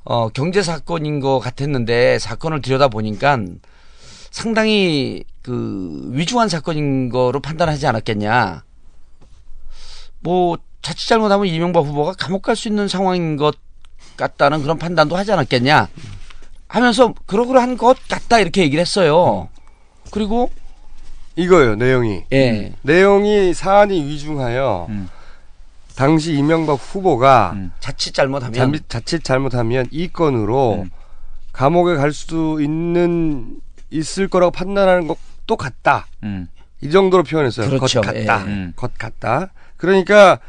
[0.04, 3.40] 어, 경제 사건인 것 같았는데 사건을 들여다 보니까
[4.30, 8.64] 상당히 그 위중한 사건인 거로 판단하지 않았겠냐.
[10.20, 13.56] 뭐 자칫 잘못하면 이명박 후보가 감옥 갈 수 있는 상황인 것
[14.18, 15.88] 같다는 그런 판단도 하지 않았겠냐.
[16.68, 19.48] 하면서 그러그러한 것 같다 이렇게 얘기를 했어요.
[20.12, 20.52] 그리고
[21.36, 22.24] 이거예요, 내용이.
[22.32, 22.74] 예.
[22.84, 24.88] 내용이 사안이 위중하여
[25.96, 30.86] 당시 이명박 후보가 자칫 잘못하면 잠- 자칫 잘못하면 이 건으로
[31.52, 33.58] 감옥에 갈 수도 있는
[33.92, 36.08] 있을 거라고 판단하는 것도 같다.
[36.24, 36.48] 음.
[36.82, 37.68] 이 정도로 표현했어요.
[37.70, 38.02] 그렇죠.
[38.02, 38.42] 것 같다.
[38.48, 38.52] 예.
[38.52, 38.74] 음.
[38.76, 39.52] 것 같다.
[39.78, 40.40] 그러니까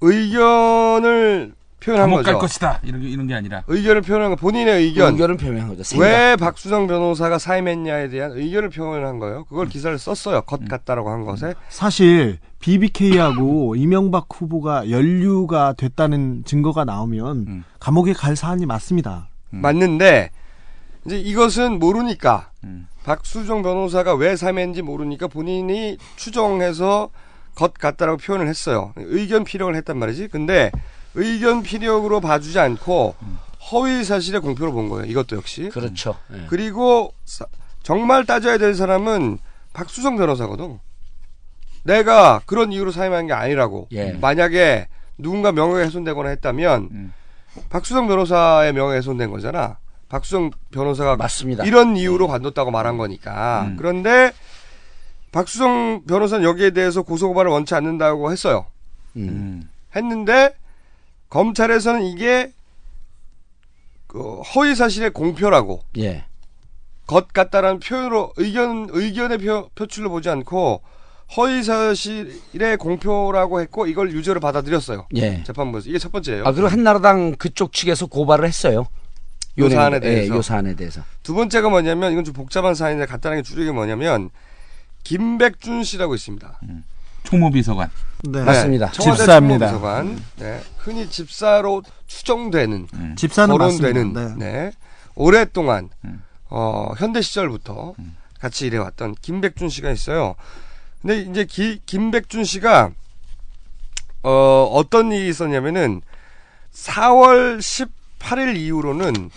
[0.00, 1.54] 의견을
[1.86, 2.32] 표현한 감옥 거죠.
[2.32, 2.80] 갈 것이다.
[2.82, 3.62] 이런 게 이런 게 아니라.
[3.68, 5.12] 의견을 표현한 거 본인의 의견.
[5.12, 5.84] 의견을 표명한 거죠.
[5.84, 6.04] 생각.
[6.04, 9.44] 왜 박수정 변호사가 사임했냐에 대한 의견을 표현한 거예요.
[9.44, 10.42] 그걸 기사를 썼어요.
[10.42, 11.54] 것 같다라고 한 것에.
[11.68, 17.64] 사실 BBK하고 이명박 후보가 연루가 됐다는 증거가 나오면 음.
[17.78, 19.28] 감옥에 갈 사안이 맞습니다.
[19.50, 20.30] 맞는데
[21.04, 22.88] 이제 이것은 모르니까 음.
[23.04, 27.10] 박수정 변호사가 왜 사임했는지 모르니까 본인이 추정해서
[27.54, 28.92] 것 같다라고 표현을 했어요.
[28.96, 30.28] 의견 피력을 했단 말이지.
[30.28, 30.72] 근데
[31.16, 33.14] 의견 피력으로 봐주지 않고
[33.72, 35.06] 허위 사실의 공표로 본 거예요.
[35.10, 35.68] 이것도 역시.
[35.70, 36.16] 그렇죠.
[36.32, 36.46] 예.
[36.48, 37.46] 그리고 사-
[37.82, 39.38] 정말 따져야 될 사람은
[39.72, 40.78] 박수정 변호사거든.
[41.82, 43.88] 내가 그런 이유로 사임한 게 아니라고.
[43.92, 44.12] 예.
[44.12, 47.12] 만약에 누군가 명예가 훼손되거나 했다면 음.
[47.70, 49.78] 박수정 변호사의 명예 훼손된 거잖아.
[50.08, 51.64] 박수정 변호사가 맞습니다.
[51.64, 53.64] 이런 이유로 관뒀다고 말한 거니까.
[53.68, 53.76] 음.
[53.76, 54.32] 그런데
[55.32, 58.66] 박수정 변호사는 여기에 대해서 고소고발을 원치 않는다고 했어요.
[59.16, 59.68] 음.
[59.94, 60.54] 했는데
[61.28, 62.52] 검찰에서는 이게
[64.06, 66.24] 그 허위 사실의 공표라고 예.
[67.06, 70.82] 것 같다라는 표현으로 의견 의견의 표, 표출로 보지 않고
[71.36, 75.06] 허위 사실의 공표라고 했고 이걸 유죄로 받아들였어요.
[75.16, 75.42] 예.
[75.44, 76.44] 재판부에서 이게 첫 번째예요.
[76.44, 78.86] 아 그리고 한나라당 그쪽 측에서 고발을 했어요.
[79.58, 80.36] 요 사안에 예, 대해서.
[80.36, 81.02] 요 사안에 대해서.
[81.22, 84.30] 두 번째가 뭐냐면 이건 좀 복잡한 사안인데 간단하게 줄이기 뭐냐면
[85.02, 86.60] 김백준 씨라고 있습니다.
[87.24, 87.90] 총무비서관.
[88.28, 88.42] 네.
[88.44, 88.90] 맞습니다.
[88.90, 89.68] 집사입니다.
[89.68, 90.22] 총무비서관.
[90.36, 90.60] 네.
[90.78, 94.12] 흔히 집사로 추정되는 집사는 거론되는.
[94.12, 94.34] 네.
[94.36, 94.72] 네.
[95.14, 96.22] 오랫동안 음.
[96.48, 97.94] 어, 현대 시절부터
[98.38, 100.34] 같이 일해왔던 김백준 씨가 있어요.
[101.02, 102.90] 근데 이제 기- 김백준 씨가
[104.22, 106.02] 어, 어떤 일이 있었냐면은
[106.72, 109.30] 4월 18일 이후로는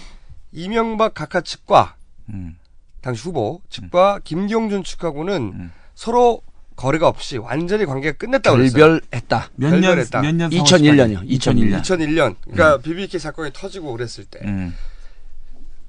[0.52, 1.96] 이명박 각하 측과
[2.30, 2.58] 음.
[3.02, 5.72] 당시 후보 측과 김경준 측하고는 음.
[5.96, 6.42] 서로
[6.80, 8.80] 거래가 없이 완전히 관계가 끝냈다고 그랬어요.
[8.82, 9.50] 결별했다.
[9.56, 10.22] 몇 년, 결별했다.
[10.22, 10.50] 몇 년?
[10.50, 11.20] 2001년 이요.
[11.28, 11.82] 2001년.
[11.82, 12.36] 2001년.
[12.50, 14.40] 그러니까 BBK 사건이 터지고 그랬을 때.
[14.46, 14.74] 음.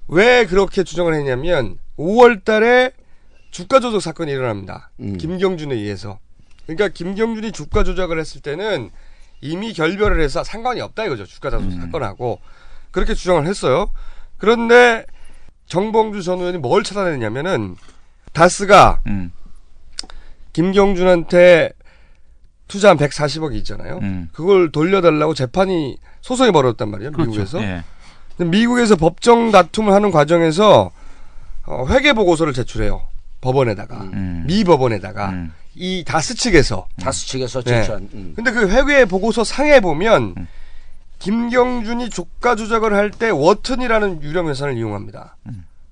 [0.08, 2.90] 왜 그렇게 주장을 했냐면 5월 달에
[3.52, 4.90] 주가 조작 사건이 일어납니다.
[4.98, 5.16] 음.
[5.16, 6.18] 김경준에 의해서.
[6.66, 8.90] 그러니까 김경준이 주가 조작을 했을 때는
[9.40, 11.24] 이미 결별을 해서 상관이 없다 이거죠.
[11.24, 12.40] 주가 조작 사건하고.
[12.90, 13.92] 그렇게 주장을 했어요.
[14.38, 15.06] 그런데
[15.66, 17.76] 정봉주 전 의원이 뭘 찾아냈냐면은
[18.32, 19.30] 다스가 음.
[20.52, 21.70] 김경준한테
[22.68, 23.98] 투자한 140억이 있잖아요.
[24.02, 24.28] 음.
[24.32, 27.12] 그걸 돌려달라고 재판이 소송이 벌어졌단 말이에요.
[27.12, 27.30] 그렇죠.
[27.30, 27.62] 미국에서.
[27.62, 27.82] 예.
[28.38, 30.90] 미국에서 법정 다툼을 하는 과정에서
[31.66, 33.02] 어, 회계 보고서를 제출해요.
[33.40, 34.44] 법원에다가 음.
[34.46, 35.52] 미 법원에다가 음.
[35.74, 37.80] 이 다스 측에서 다스 측에서 네.
[37.80, 38.08] 제출한.
[38.14, 38.32] 음.
[38.36, 40.46] 근데 그 회계 보고서 상에 보면
[41.18, 45.36] 김경준이 주가 조작을 할 때 워튼이라는 유령 회사를 이용합니다.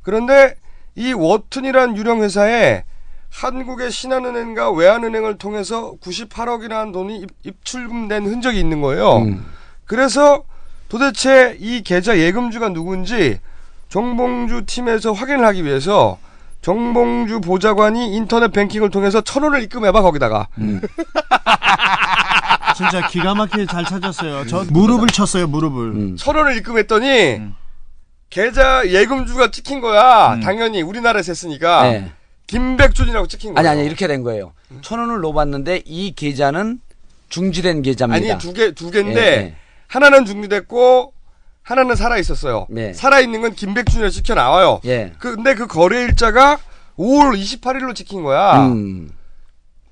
[0.03, 0.55] 그런데
[0.94, 2.85] 이 워튼이라는 유령 회사에
[3.31, 9.19] 한국의 신한은행과 외환은행을 통해서 98억이라는 돈이 입, 입출금된 흔적이 있는 거예요.
[9.19, 9.45] 음.
[9.85, 10.43] 그래서
[10.88, 13.38] 도대체 이 계좌 예금주가 누군지
[13.88, 16.19] 정봉주 팀에서 확인을 하기 위해서
[16.62, 20.49] 정봉주 보좌관이 인터넷 뱅킹을 통해서 천 원을 입금해봐 거기다가
[22.77, 24.47] 진짜 기가 막히게 잘 찾았어요.
[24.47, 25.83] 저 무릎을 쳤어요, 무릎을.
[25.88, 26.17] 음.
[26.17, 27.41] 천 원을 입금했더니
[28.31, 30.38] 계좌 예금주가 찍힌 거야.
[30.41, 32.12] 당연히 우리나라에서 했으니까 네.
[32.49, 33.61] 김백준이라고 찍힌 거야.
[33.61, 34.53] 아니 아니 이렇게 된 거예요.
[34.83, 36.81] 천 원을 넣어봤는데 이 계좌는
[37.29, 38.33] 중지된 계좌입니다.
[38.35, 39.55] 아니 두 개 두 개인데 예, 예.
[39.87, 41.13] 하나는 중지됐고
[41.63, 42.67] 하나는 살아 있었어요.
[42.71, 42.93] 네.
[42.95, 44.81] 살아 있는 건 김백준이라 찍혀 나와요.
[44.87, 45.13] 예.
[45.19, 46.59] 그 근데 그 거래 일자가
[46.99, 48.67] 5월 28일로 찍힌 거야.
[48.67, 49.11] 음.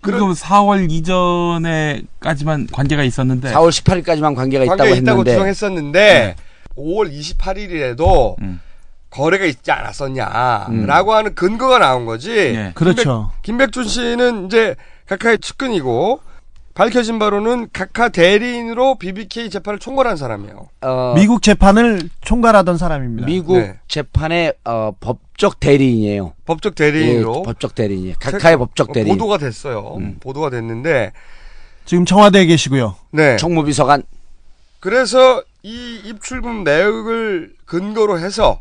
[0.01, 6.37] 그럼 4월 이전에까지만 관계가 있는데 4월 18일까지만 관계가 있다고 관계가 있다고 했는데 주장했었는데
[6.77, 8.61] 5월 28일에도 음.
[9.17, 11.17] 거래가 있지 않았었냐라고 음.
[11.17, 12.31] 하는 근거가 나온 거지.
[12.31, 12.73] 예.
[12.75, 13.33] 그렇죠.
[13.43, 14.77] 김백, 김백준 씨는 이제
[15.09, 16.21] 카카의 측근이고
[16.75, 20.69] 밝혀진 바로는 카카 대리인으로 BBK 재판을 총괄한 사람이에요.
[20.83, 23.27] 어, 미국 재판을 총괄하던 사람입니다.
[23.27, 23.79] 미국 네.
[23.89, 26.35] 재판의 어, 법적 대리인이에요.
[26.45, 28.15] 법적 대리인으로 예, 법적 대리인이에요.
[28.21, 29.15] 각하의 법적 대리인.
[29.15, 29.19] 음.
[29.19, 29.99] 보도가 됐어요.
[30.21, 31.13] 보도가 됐는데
[31.87, 32.97] 지금 청와대에 계시고요.
[33.13, 33.39] 네.
[33.39, 34.03] 정무비서관
[34.81, 38.61] 그래서 이 입출금 내역을 근거로 해서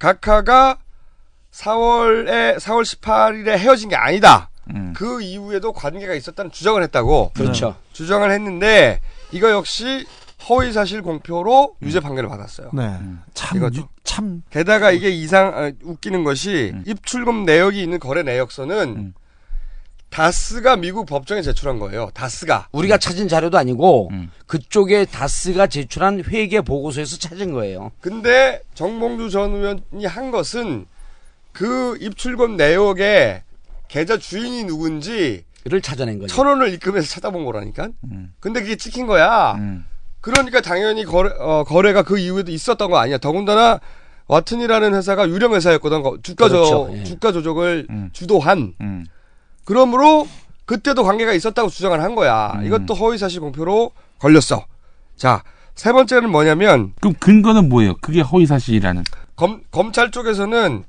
[0.00, 0.78] 각하가
[1.52, 4.50] 4월에 4월 18일에 헤어진 게 아니다.
[4.74, 4.92] 음.
[4.96, 7.76] 그 이후에도 관계가 있었다는 주장을 했다고 그렇죠.
[7.92, 10.06] 주장을 했는데 이거 역시
[10.48, 12.70] 허위 사실 공표로 유죄 판결을 받았어요.
[12.72, 12.98] 네.
[13.34, 16.82] 참, 이거 유- 좀- 참, 게다가 이게 이상 아, 웃기는 것이 음.
[16.86, 19.14] 입출금 내역이 있는 거래 내역서는 음.
[20.10, 22.10] 다스가 미국 법정에 제출한 거예요.
[22.14, 22.68] 다스가.
[22.72, 24.30] 우리가 찾은 자료도 아니고 음.
[24.46, 27.92] 그쪽에 다스가 제출한 회계 보고서에서 찾은 거예요.
[28.00, 30.86] 근데 정봉주 전 의원이 한 것은
[31.52, 33.42] 그 입출금 내역에
[33.88, 36.34] 계좌 주인이 누군지 를 찾아낸 거죠.
[36.34, 37.88] 천 원을 입금해서 찾아본 거라니까.
[38.04, 38.32] 음.
[38.40, 39.52] 근데 그게 찍힌 거야.
[39.58, 39.84] 음.
[40.22, 43.18] 그러니까 당연히 거래, 어, 거래가 그 이후에도 있었던 거 아니야.
[43.18, 43.78] 더군다나
[44.26, 46.02] 와튼이라는 회사가 유령 회사였거든.
[46.02, 46.90] 거- 주가 조 그렇죠.
[46.98, 47.04] 예.
[47.04, 48.08] 주가 조정을 음.
[48.14, 48.74] 주도한.
[49.70, 49.72] 음.
[49.72, 50.26] 그러므로
[50.66, 52.54] 그때도 관계가 있었다고 주장을 한 거야.
[52.56, 52.66] 음.
[52.66, 54.66] 이것도 허위사실 공표로 걸렸어.
[55.16, 55.42] 자,
[55.76, 57.94] 세 번째는 뭐냐면 그럼 근거는 뭐예요?
[58.00, 59.04] 그게 허위 사실이라는.
[59.36, 60.84] 검, 검찰 쪽에서는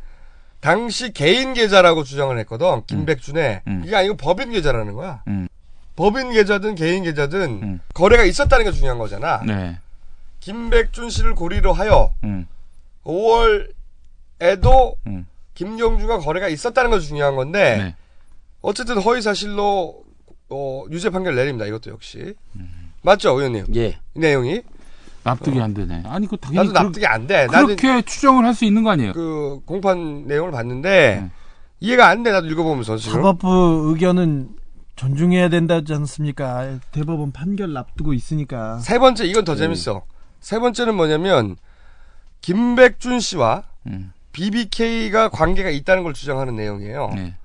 [0.59, 2.83] 당시 개인 계좌라고 주장을 했거든.
[2.87, 3.61] 김백준의.
[3.67, 3.83] 음.
[3.85, 5.23] 이게 아니고 법인 계좌라는 거야.
[5.27, 5.47] 음.
[5.95, 7.79] 법인 계좌든 개인 계좌든 음.
[7.93, 9.41] 거래가 있었다는 게 중요한 거잖아.
[9.45, 9.77] 네.
[10.39, 12.47] 김백준 씨를 고리로 하여 음.
[13.03, 15.27] 5월에도 음.
[15.53, 17.95] 김경주가 거래가 있었다는 거 중요한 건데 네.
[18.61, 20.03] 어쨌든 허위 사실로
[20.49, 21.65] 어, 유죄 판결 내립니다.
[21.65, 22.33] 이것도 역시
[23.01, 23.65] 맞죠, 의원님?
[23.75, 23.99] 예.
[24.15, 24.61] 이 내용이
[25.23, 26.03] 납득이 안 되네.
[26.05, 27.47] 아니 그 당연히 나도 납득이 안 돼.
[27.47, 29.13] 그, 나도 그렇게 추정을 할 수 있는 거 아니에요?
[29.13, 31.31] 그 공판 내용을 봤는데 음.
[31.79, 32.31] 이해가 안 돼.
[32.31, 33.13] 나도 읽어보면서 지금.
[33.17, 34.49] 사법부 의견은
[34.95, 36.79] 존중해야 된다지 않습니까?
[36.91, 38.79] 대법원 판결 앞두고 있으니까.
[38.79, 40.03] 세 번째 이건 더 재밌어.
[40.39, 41.55] 세 번째는 뭐냐면
[42.41, 44.11] 김백준 씨와 음.
[44.33, 47.11] BBK가 관계가 있다는 걸 주장하는 내용이에요.
[47.15, 47.35] 네.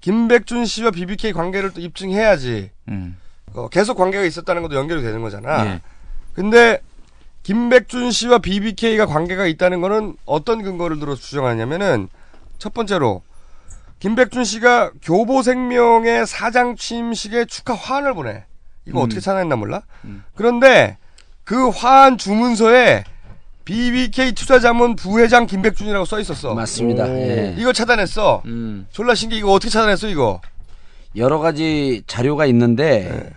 [0.00, 3.16] 김백준 씨와 BBK 관계를 또 입증해야지 음.
[3.54, 5.66] 어, 계속 관계가 있었다는 것도 연결이 되는 거잖아.
[5.66, 5.80] 예.
[6.32, 6.80] 근데
[7.42, 12.08] 김백준 씨와 BBK가 관계가 있다는 거는 어떤 근거를 들어 주장하냐면은
[12.58, 13.22] 첫 번째로
[13.98, 18.44] 김백준 씨가 교보생명의 사장 취임식에 축하 화환을 보내.
[18.86, 19.04] 이거 음.
[19.04, 19.82] 어떻게 찾아냈나 몰라.
[20.04, 20.24] 음.
[20.34, 20.96] 그런데
[21.44, 23.04] 그 화환 주문서에
[23.70, 26.54] BBK 투자자문 부회장 김백준이라고 써 있었어.
[26.54, 27.08] 맞습니다.
[27.08, 27.54] 예.
[27.56, 28.42] 이거 차단했어.
[28.46, 28.88] 음.
[28.90, 30.40] 졸라 신기 이거 어떻게 차단했어 이거?
[31.14, 33.30] 여러 가지 자료가 있는데 네.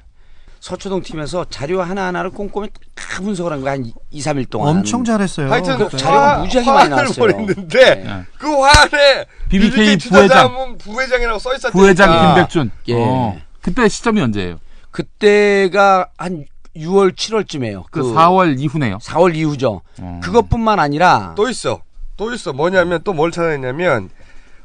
[0.59, 3.73] 서초동 팀에서 자료 하나하나를 꼼꼼히 다 분석을 한 거야.
[3.73, 4.77] 한 2, 3일 동안.
[4.77, 5.51] 엄청 잘했어요.
[5.51, 7.13] 하여튼 그 자료가 무지하게 많이 나왔어요.
[7.13, 8.23] 보냈는데 네.
[8.39, 12.71] 그 화환에 BBK BBK 투자자문 부회장이라고 써 있었으니까 부회장 김백준.
[12.87, 12.95] 예.
[12.97, 13.37] 어.
[13.61, 14.57] 그때 시점이 언제예요?
[14.89, 17.83] 그때가 한 6월, 7월쯤이에요.
[17.91, 18.97] 그 4월 이후네요.
[18.97, 19.81] 4월 이후죠.
[19.99, 20.19] 어.
[20.23, 21.81] 그것뿐만 아니라 또 있어.
[22.17, 22.53] 또 있어.
[22.53, 24.09] 뭐냐면 또 뭘 찾아냈냐면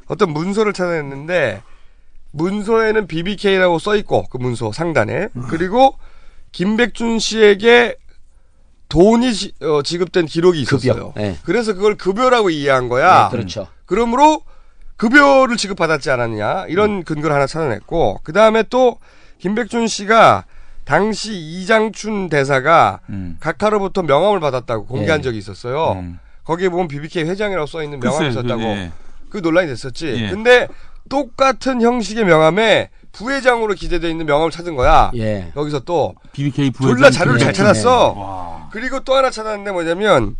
[0.07, 1.61] 어떤 문서를 찾아냈는데
[2.31, 5.95] 문서에는 BBK라고 써 있고 그 문서 상단에 그리고
[6.51, 7.95] 김백준 씨에게
[8.87, 11.11] 돈이 지, 어, 지급된 기록이 있었어요.
[11.13, 11.23] 급여.
[11.23, 11.37] 예.
[11.43, 13.25] 그래서 그걸 급여라고 이해한 거야.
[13.29, 13.67] 네, 그렇죠.
[13.85, 14.41] 그러므로
[14.97, 18.97] 급여를 지급받았지 않았냐 이런 근거를 하나 찾아냈고 그 다음에 또
[19.39, 20.45] 김백준 씨가
[20.89, 23.37] 당시 이장춘 대사가 음.
[23.39, 25.21] 각하로부터 명함을 받았다고 공개한 예.
[25.21, 25.91] 적이 있었어요.
[25.91, 26.17] 음.
[26.43, 28.59] 거기에 보면 BBK 회장이라고 써 있는 명함이 글쎄요, 있었다고.
[28.59, 28.91] 그, 예.
[29.29, 30.07] 그 논란이 됐었지.
[30.07, 30.29] 예.
[30.31, 30.67] 근데
[31.07, 35.11] 똑같은 형식의 명함에 부회장으로 기재되어 있는 명함을 찾은 거야.
[35.15, 35.51] 예.
[35.55, 37.53] 여기서 또 BBK 부회장 졸라 자료를 잘 네.
[37.53, 38.13] 찾았어.
[38.13, 38.69] 와.
[38.71, 40.37] 그리고 또 하나 찾았는데 뭐냐면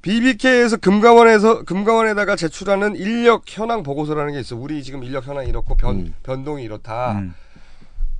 [0.00, 4.56] BBK에서 금감원에서 금감원에다가 제출하는 인력 현황 보고서라는 게 있어.
[4.56, 6.14] 우리 지금 인력 현황이 이렇고 변 음.
[6.22, 7.12] 변동이 이렇다.
[7.12, 7.34] 음.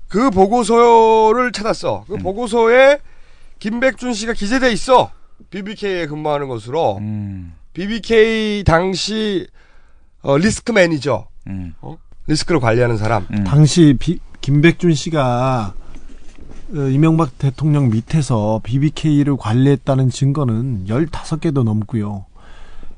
[0.08, 2.04] 그 보고서를 찾았어.
[2.08, 2.98] 그 보고서에
[3.58, 5.10] 김백준 씨가 기재돼 있어.
[5.50, 6.98] BBK에 근무하는 것으로.
[6.98, 7.54] 음.
[7.74, 9.46] BBK 당시
[10.22, 11.74] 어, 리스크 매니저, 음.
[12.26, 13.26] 리스크를 관리하는 사람.
[13.32, 13.44] 음.
[13.44, 15.74] 당시 비- 김백준 씨가
[16.74, 22.26] 어, 이명박 대통령 밑에서 BBK를 관리했다는 증거는 15개도 넘고요.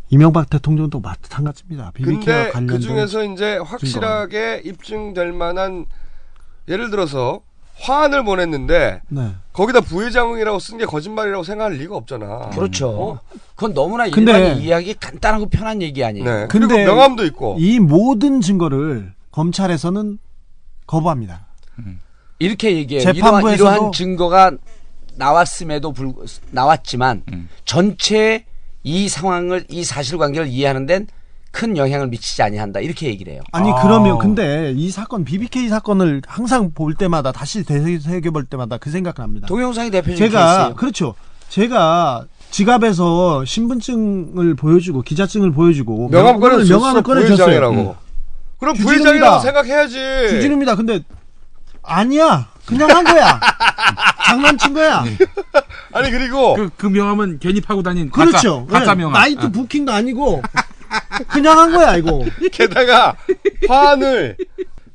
[0.09, 1.93] 이명박 대통령도 마찬가지입니다.
[1.95, 5.87] BBK와 관련된 그 중에서 이제 확실하게 입증될 만한
[6.71, 7.41] 예를 들어서
[7.81, 9.33] 화환을 보냈는데 네.
[9.53, 12.51] 거기다 부회장이라고 쓴 게 거짓말이라고 생각할 리가 없잖아.
[12.51, 13.19] 그렇죠.
[13.57, 16.25] 그건 너무나 근데- 일반인 이해하기 간단하고 편한 얘기 아니에요.
[16.25, 16.47] 네.
[16.49, 17.57] 그리고 근데 명함도 있고.
[17.59, 20.19] 이 모든 증거를 검찰에서는
[20.87, 21.47] 거부합니다.
[22.39, 23.05] 이렇게 얘기해요.
[23.05, 24.51] 재판부에서도- 이러한, 이러한 증거가
[25.17, 26.13] 나왔음에도 불
[26.51, 27.49] 나왔지만 음.
[27.65, 28.45] 전체
[28.83, 31.07] 이 상황을 이 사실관계를 이해하는 데는
[31.51, 33.43] 큰 영향을 미치지 아니한다 이렇게 얘기를 해요.
[33.53, 33.83] 아니 아.
[33.83, 39.47] 그러면 근데 이 사건 BBK 사건을 항상 볼 때마다 다시 되새겨 볼 때마다 그 생각납니다.
[39.49, 40.75] 동영상이 대표적인 제가 케이스예요.
[40.77, 41.15] 그렇죠.
[41.49, 46.69] 제가 지갑에서 신분증을 보여주고 기자증을 보여주고 명함 꺼내줬어.
[46.73, 47.37] 명함을 꺼내줬어요.
[47.37, 47.97] 부회장이라고.
[48.59, 49.03] 그럼 규진입니다.
[49.03, 49.99] 부회장이라고 생각해야지.
[50.35, 50.77] 규진입니다.
[50.77, 51.01] 근데
[51.83, 52.49] 아니야.
[52.67, 53.41] 그냥 한 거야.
[54.27, 55.05] 장난친 거야.
[55.93, 58.67] 아니 그리고 그, 그 명함은 괜히 파고 다닌 그렇죠.
[58.67, 58.99] 가짜, 가짜 네.
[59.01, 59.15] 명함.
[59.15, 59.49] 나이트 아.
[59.49, 60.43] 부킹도 아니고
[61.29, 62.25] 그냥 한 거야 이거.
[62.53, 63.17] 게다가
[63.69, 64.37] 화환을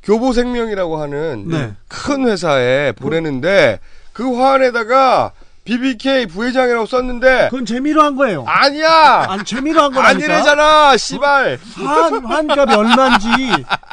[0.02, 1.72] 교보생명이라고 하는 네.
[1.88, 3.80] 큰 회사에 보내는데
[4.12, 5.32] 그 화환에다가
[5.64, 8.44] BBK 부회장이라고 썼는데 그건 재미로 한 거예요.
[8.46, 9.26] 아니야.
[9.28, 10.08] 아니 재미로 한 거라니까.
[10.10, 11.58] 아니래잖아, 씨발.
[11.74, 13.28] 한 환갑이 얼마인지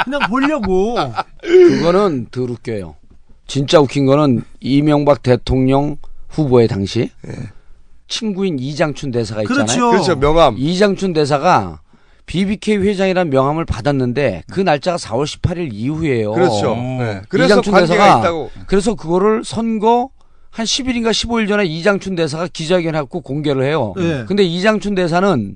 [0.03, 0.95] 그냥 보려고.
[1.41, 2.95] 그거는 덜 웃겨요.
[3.47, 5.97] 진짜 웃긴 거는 이명박 대통령
[6.29, 7.09] 후보의 당시
[8.07, 9.65] 친구인 이장춘 대사가 있잖아요.
[9.65, 9.89] 그렇죠.
[9.89, 10.55] 그렇죠, 명함.
[10.59, 11.79] 이장춘 대사가
[12.25, 16.31] BBK 회장이라는 명함을 받았는데 그 날짜가 4월 18일 이후에요.
[16.31, 16.75] 그렇죠.
[16.75, 17.21] 네.
[17.29, 18.51] 그래서 이장춘 관계가 대사가 있다고.
[18.67, 20.09] 그래서 그거를 선거
[20.49, 23.93] 한 10일인가 15일 전에 이장춘 대사가 기자회견 하고 공개를 해요.
[23.97, 24.23] 네.
[24.27, 25.55] 근데 이장춘 대사는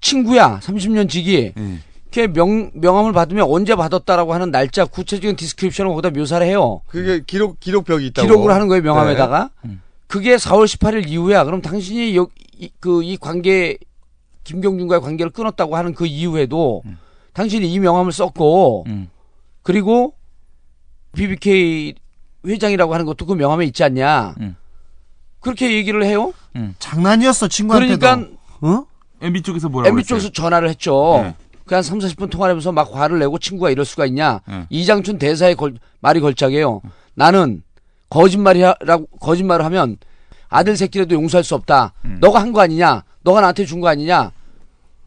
[0.00, 1.78] 친구야 30년 지기 예.
[2.10, 6.82] 걔 명, 명함을 받으면 언제 받았다라고 하는 날짜 구체적인 디스크립션을 거기다 묘사를 해요.
[6.86, 8.26] 그게 기록 기록벽이 있다고.
[8.26, 9.50] 기록을 하는 거예요 명함에다가.
[9.62, 9.78] 네.
[10.08, 11.44] 그게 4월 18일 이후야.
[11.44, 12.18] 그럼 당신이
[12.80, 13.78] 그이 관계
[14.44, 16.82] 김경준과의 관계를 끊었다고 하는 그 이후에도
[17.32, 19.08] 당신이 이 명함을 썼고 음.
[19.62, 20.14] 그리고
[21.12, 21.94] BBK
[22.46, 24.34] 회장이라고 하는 것도 그 명함에 있지 않냐.
[24.40, 24.56] 음.
[25.40, 26.32] 그렇게 얘기를 해요.
[26.78, 27.98] 장난이었어 친구한테도.
[27.98, 28.28] 그러니까
[28.60, 28.84] 어?
[29.20, 30.18] MB 쪽에서 뭐라고 MB 그랬어요?
[30.20, 31.20] 쪽에서 전화를 했죠.
[31.22, 31.34] 네.
[31.64, 34.40] 그한 3, 40분 통화를 하면서 막 화를 내고 친구가 이럴 수가 있냐.
[34.48, 34.66] 네.
[34.70, 36.80] 이장춘 대사의 걸- 말이 걸작이에요.
[37.14, 37.62] 나는
[38.10, 39.96] 거짓말이라고 거짓말을 하면
[40.52, 41.92] 아들 새끼라도 용서할 수 없다.
[42.04, 42.18] 음.
[42.20, 43.04] 너가 한 거 아니냐?
[43.22, 44.30] 너가 나한테 준 거 아니냐?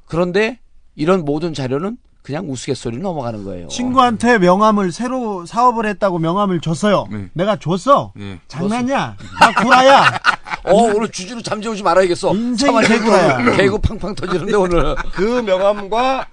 [0.07, 0.59] 그런데
[0.95, 3.67] 이런 모든 자료는 그냥 우스갯소리로 넘어가는 거예요.
[3.67, 7.05] 친구한테 명함을 새로 사업을 했다고 명함을 줬어요.
[7.11, 7.27] 네.
[7.33, 8.13] 내가 줬어.
[8.19, 8.39] 예.
[8.47, 9.15] 장난이야.
[9.39, 10.05] 나 구라야.
[10.65, 12.33] 어 오늘 주주로 잠재우지 말아야겠어.
[12.57, 13.37] 차마 개구라야.
[13.43, 14.95] 개구, 개구 팡팡 터지는데 오늘.
[15.13, 16.25] 그 명함과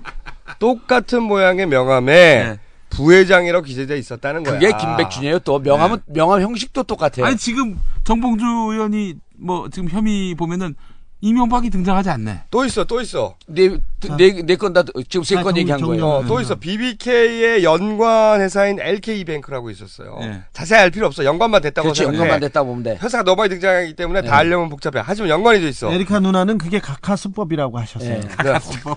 [0.58, 2.12] 똑같은 모양의 명함에
[2.44, 2.58] 네.
[2.92, 4.58] 부회장이라고 기재되어 있었다는 거야.
[4.58, 5.38] 그게 김백준이에요.
[5.40, 7.26] 또 명함은 명함 형식도 똑같아요.
[7.26, 10.74] 아니 지금 정봉주 의원이 뭐 지금 혐의 보면은
[11.22, 12.44] 이명박이 등장하지 않네.
[12.50, 13.36] 또 있어, 또 있어.
[13.46, 16.14] 네 네건 다 지금 세 아, 건 정- 얘기한 정리- 거예요.
[16.16, 16.54] 어, 또 있어.
[16.56, 20.16] BBK의 연관 회사인 LK뱅크라고 있었어요.
[20.20, 20.42] 네.
[20.52, 21.24] 자세히 알 필요 없어.
[21.24, 22.04] 연관만 됐다고 그렇지.
[22.04, 22.98] 연관만 됐다 보면 돼.
[23.02, 25.02] 회사가 너무 많이 등장하기 때문에 다 알려면 복잡해.
[25.04, 25.90] 하지만 연관이 돼 있어.
[25.92, 28.14] 에리카 누나는 그게 각하수법이라고 하셨어요.
[28.14, 28.20] 예.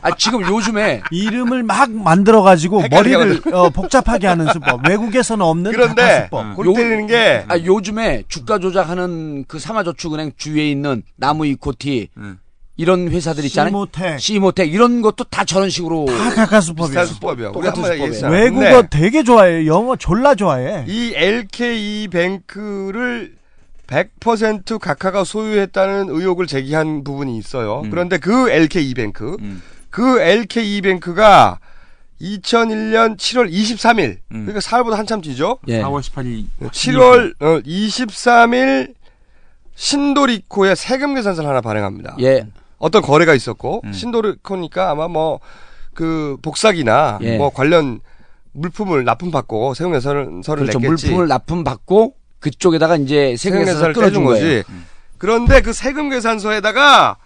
[0.02, 4.88] 아 지금 요즘에 이름을 막 만들어 가지고 머리를 어, 복잡하게 하는 수법.
[4.88, 6.56] 외국에서는 없는 그런데 각하수법.
[6.56, 12.38] 골 때리는 게 아 요즘에 주가 조작하는 그 삼화저축은행 주위에 있는 나무 이코티 음.
[12.78, 13.70] 이런 회사들 있잖아요.
[13.70, 14.20] 시모텍.
[14.20, 16.88] 시모텍 이런 것도 다 저런 식으로 다 각하수법이야.
[16.88, 17.48] 비슷한 수법이야.
[17.50, 17.94] 우리 똑같은 한번.
[17.94, 18.34] 얘기했잖아.
[18.34, 19.66] 외국어 근데 되게 좋아해.
[19.66, 20.84] 영어 졸라 좋아해.
[20.88, 21.14] 이
[22.36, 23.36] LK뱅크를
[23.88, 27.82] 100% 각하가 소유했다는 의혹을 제기한 부분이 있어요.
[27.82, 27.90] 음.
[27.92, 29.62] 그런데 그 LK뱅크, 음.
[29.90, 31.60] 그 LK뱅크가
[32.22, 34.46] 2001년 7월 23일, 음.
[34.46, 35.60] 그러니까 4월보다 한참 뒤죠.
[35.68, 35.82] 예.
[35.82, 38.94] 4월 18일 7월 어, 23일
[39.76, 42.16] 신도리코에 세금 계산서를 하나 발행합니다.
[42.22, 42.48] 예.
[42.78, 43.94] 어떤 거래가 있었고 음.
[43.94, 45.40] 신도리코니까 아마 뭐
[45.96, 47.38] 그 복사기나 예.
[47.38, 48.00] 뭐 관련
[48.52, 50.80] 물품을 납품받고 세금 계산서를 그렇죠.
[50.80, 51.08] 냈겠지.
[51.08, 53.36] 물품을 납품 받고 그쪽에다가 이제
[53.94, 54.62] 떼준 거예요.
[54.62, 54.64] 거지.
[55.18, 57.18] 그런데 그 세금 계산서에다가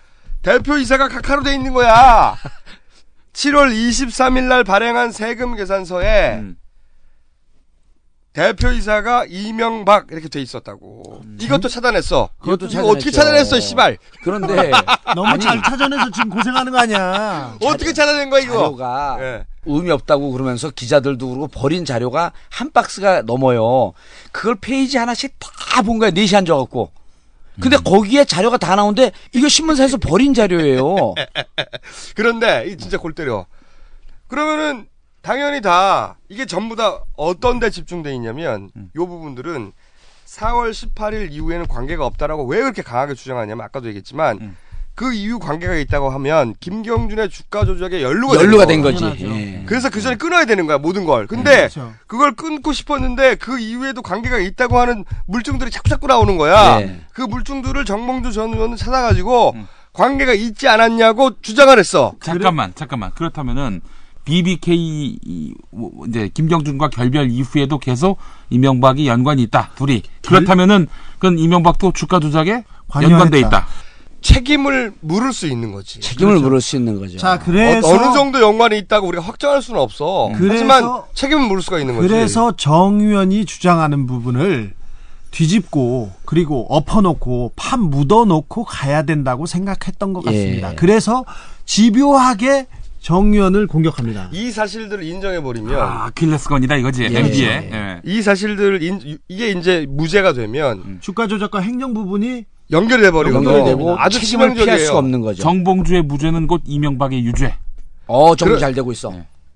[0.42, 2.38] 대표 이사가 각하로 돼 있는 거야.
[3.34, 6.56] 7월 23일 날 발행한 세금 계산서에 음.
[8.34, 11.24] 대표이사가 이명박 이렇게 돼 있었다고.
[11.42, 12.30] 이것도 차단했어.
[12.40, 13.12] 그것도 이거 어떻게 차단했죠.
[13.50, 13.98] 차단했어, 씨발.
[14.24, 14.72] 그런데
[15.16, 17.58] 너무 아니, 잘 찾아내서 지금 고생하는 거 아니야.
[17.64, 18.54] 어떻게 차단된 거야, 이거?
[18.54, 19.46] 자료가 예.
[19.66, 23.94] 의미 없다고 그러면서 기자들도 그러고 버린 자료가 한 박스가 넘어요.
[24.32, 26.12] 그걸 페이지 하나씩 다 본 거야.
[26.12, 26.92] 넷이 앉아 갖고.
[27.62, 31.14] 근데 거기에 자료가 다 나오는데 이거 신문사에서 버린 자료예요.
[32.16, 33.46] 그런데 이 진짜 골 때려.
[34.28, 34.88] 그러면은
[35.22, 39.74] 당연히 다 이게 전부 다 어떤 데 집중돼 있냐면 요 부분들은
[40.26, 44.56] 4월 18일 이후에는 관계가 없다라고 왜 그렇게 강하게 주장하냐면 아까도 얘기했지만
[44.96, 48.92] 그 이후 관계가 있다고 하면 김경준의 주가 조작에 연루가, 연루가 된 거야.
[48.94, 49.26] 거지.
[49.26, 49.64] 예.
[49.66, 51.26] 그래서 그 전에 끊어야 되는 거야 모든 걸.
[51.26, 51.94] 근데 그렇죠.
[52.06, 56.82] 그걸 끊고 싶었는데 그 이후에도 관계가 있다고 하는 물증들이 자꾸 자꾸 나오는 거야.
[56.82, 57.02] 예.
[57.14, 59.56] 그 물증들을 정봉주 전 의원은 찾아가지고
[59.94, 62.14] 관계가 있지 않았냐고 주장을 했어.
[62.22, 63.12] 잠깐만, 잠깐만.
[63.12, 63.82] 그렇다면은
[64.34, 68.18] BBK 이- 뭐 이제 김경준과 결별 이후에도 계속
[68.52, 69.72] 이명박이 연관이 있다.
[69.76, 70.04] 둘이.
[70.26, 72.64] 그렇다면은 그건 이명박도 주가 조작에.
[73.02, 73.68] 연관돼 있다.
[74.22, 76.00] 책임을 물을 수 있는 거지.
[76.02, 77.18] 책임을 물을 수 있는 거죠.
[77.18, 80.30] 자, 그래서 어, 느 정도 연관이 있다고 우리가 확정할 수는 없어.
[80.36, 82.08] 그래서- 하지만 책임을 물을 수가 있는 거지.
[82.08, 84.74] 그래서 정 의원이 주장하는 부분을
[85.32, 90.72] 뒤집고 그리고 엎어놓고 판 묻어놓고 가야 된다고 생각했던 것 같습니다.
[90.72, 90.76] 예.
[90.76, 91.24] 그래서
[91.66, 92.68] 집요하게
[93.02, 94.30] 정 의원을 공격합니다.
[94.34, 97.04] 이 사실들을 인정해 버리면 아, 아킬레스건이다 이거지.
[97.04, 97.20] 예.
[97.20, 97.48] MB에.
[97.72, 98.02] 예.
[98.04, 103.46] 이 사실들을 인- 이게 이제 무죄가 되면 주가 조작과 행정 부분이 연결돼 버리거든.
[103.50, 104.86] 연결되고 아주 책임을 피할 치명적이에요.
[104.88, 105.42] 수가 없는 거죠.
[105.42, 107.56] 정봉주의 무죄는 곧 이명박의 유죄.
[108.08, 109.14] 어, 정리 그래- 잘 되고 있어.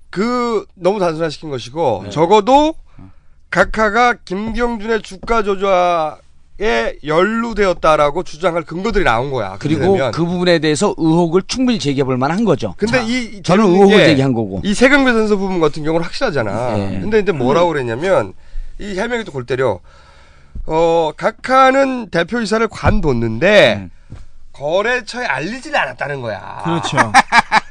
[0.09, 2.09] 그 너무 단순화시킨 것이고 네.
[2.11, 2.75] 적어도
[3.49, 6.19] 각하가 김경준의 주가 조작
[6.62, 9.58] 에 연루되었다라고 주장할 근거들이 나온 거야.
[9.60, 9.97] 그리고.
[10.12, 12.76] 그 부분에 대해서 의혹을 충분히 제기해 볼 만한 거죠.
[12.78, 14.62] 근데 자, 이 저는 의혹을 게 제기한 거고.
[14.64, 16.78] 이 세금계 선서 부분 같은 경우는 확실하잖아.
[16.78, 16.99] 예.
[16.99, 18.34] 근데 이제 뭐라고 그랬냐면
[18.80, 19.80] 이 해명이 또골 때려.
[20.68, 23.89] 어 각하는 대표이사를 관뒀는데
[24.54, 26.62] 거래처에 알리질 않았다는 거야.
[26.64, 26.97] 그렇죠.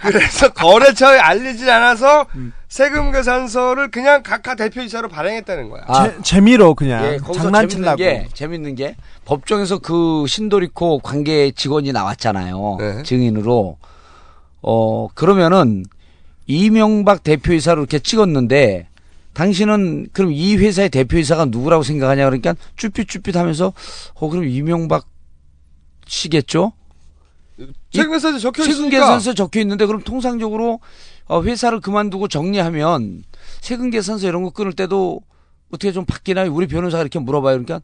[0.00, 2.52] 그래서 거래처에 알리질 않아서 음.
[2.68, 5.82] 세금 계산서를 그냥 각하 대표이사로 발행했다는 거야.
[5.86, 7.96] 아, 재, 재미로 그냥 예, 장난친다고.
[7.96, 12.76] 재밌는 게, 재밌는 게 법정에서 그 신도리코 관계 직원이 나왔잖아요.
[12.78, 13.02] 네.
[13.04, 13.78] 증인으로.
[14.60, 15.84] 어, 그러면은
[16.46, 18.88] 이명박 대표이사로 이렇게 찍었는데
[19.34, 23.72] 당신은 그럼 이 회사의 대표이사가 누구라고 생각하냐 그러니까 쭈삣쭈삣 하면서
[24.14, 25.06] 어, 그럼 이명박
[26.06, 26.72] 씨겠죠?
[27.92, 29.00] 세금 계산서 적혀 세금 있으니까.
[29.00, 30.80] 계산서에 적혀 있는데 그럼 통상적으로
[31.26, 33.24] 어, 회사를 그만두고 정리하면
[33.60, 35.20] 세금 계산서 이런 거 끊을 때도
[35.72, 36.52] 어떻게 좀 바뀌나요?
[36.52, 37.62] 우리 변호사가 이렇게 물어봐요.
[37.62, 37.80] 그러니까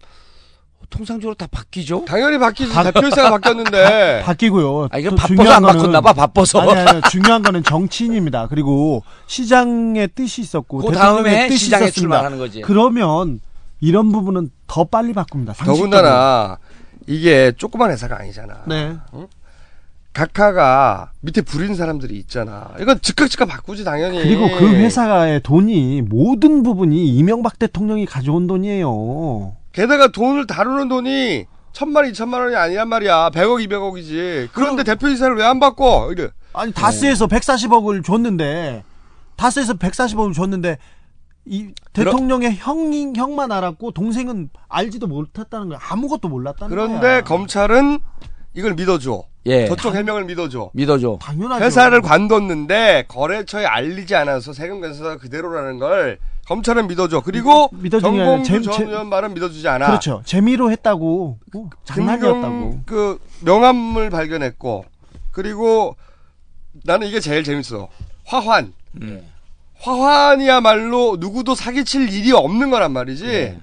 [0.90, 2.04] 통상적으로 다 바뀌죠.
[2.06, 2.72] 당연히 바뀌지.
[2.72, 4.22] 대표이사가 바뀌었는데.
[4.26, 4.88] 바뀌고요.
[4.92, 6.60] 아, 이게 또 바빠서 안 거는- 바꿨나 봐, 바빠서.
[6.60, 8.46] 아니, 아니, 중요한 거는 정치인입니다.
[8.48, 12.00] 그리고 시장의 뜻이 있었고 그 다음에 뜻이 시장에 있었습니다.
[12.00, 12.60] 출마하는 거지.
[12.60, 13.40] 그러면
[13.80, 15.52] 이런 부분은 더 빨리 바꿉니다.
[15.54, 15.90] 상식적으로.
[15.90, 16.58] 더군다나
[17.06, 18.62] 이게 조그만 회사가 아니잖아.
[18.66, 18.96] 네.
[20.14, 22.70] 각하가 밑에 부린 사람들이 있잖아.
[22.80, 24.22] 이건 즉각 즉각 바꾸지 당연히.
[24.22, 29.56] 그리고 그 회사의 돈이 모든 부분이 이명박 대통령이 가져온 돈이에요.
[29.72, 33.30] 게다가 돈을 다루는 돈이 천만 이천만 원이 아니란 말이야.
[33.30, 34.50] 100억 200억이지.
[34.52, 36.08] 그런데 대표이사를 왜 안 바꿔?
[36.12, 36.28] 이래.
[36.52, 38.84] 아니 다스에서 140억을 줬는데
[39.34, 40.78] 다스에서 140억을 줬는데
[41.46, 45.78] 이 대통령의 형이 형만 알았고 동생은 알지도 못했다는 거야.
[45.90, 47.20] 아무것도 몰랐다는 그런데 거야.
[47.24, 47.98] 검찰은
[48.54, 49.24] 이걸 믿어줘.
[49.46, 49.66] 예.
[49.66, 50.70] 저쪽 해명을 믿어줘.
[50.72, 51.18] 믿어줘.
[51.20, 51.64] 당연하죠.
[51.64, 57.20] 회사를 관뒀는데 거래처에 알리지 않아서 세금 계산서가 그대로라는 걸 검찰은 믿어줘.
[57.22, 59.86] 그리고 믿어주는 게 아니라 정봉주 재- 전 재- 의원 말은 믿어주지 않아.
[59.86, 60.22] 그렇죠.
[60.24, 61.38] 재미로 했다고.
[61.52, 62.80] 뭐, 장난이었다고.
[62.86, 64.84] 그 명함을 발견했고
[65.32, 65.96] 그리고
[66.84, 67.88] 나는 이게 제일 재밌어.
[68.26, 68.72] 화환.
[69.02, 69.26] 음.
[69.80, 73.26] 화환이야말로 누구도 사기칠 일이 없는 거란 말이지.
[73.26, 73.58] 네.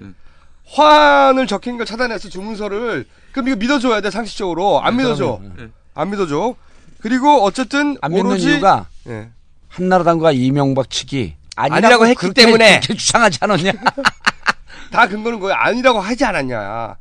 [0.68, 5.40] 화환을 적힌 걸 차단해서 주문서를 그럼 이거 믿어줘야 돼 상식적으로 안 믿어줘.
[5.94, 6.54] 안 믿어줘.
[7.00, 9.28] 그리고 어쨌든 안 믿는 오로지 이유가 예.
[9.68, 12.80] 한나라당과 이명박 측이 아니라고, 아니라고 했기 때문에.
[12.80, 13.72] 주장하지 않았냐?
[14.92, 15.56] 다 근거는 거야.
[15.58, 16.96] 아니라고 하지 않았냐.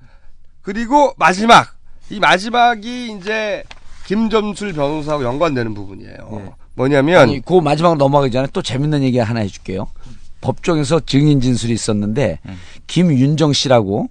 [0.62, 1.76] 그리고 마지막.
[2.10, 3.64] 이 마지막이 이제
[4.08, 6.56] 김점술 변호사하고 연관되는 부분이에요.
[6.74, 9.88] 뭐냐면 아니, 그 마지막 넘어가기 전에 또 재밌는 얘기 하나 해줄게요.
[10.42, 12.40] 법정에서 증인 진술이 있었는데
[12.88, 14.10] 김윤정 씨라고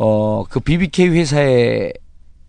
[0.00, 1.92] 어 그 BBK 회사에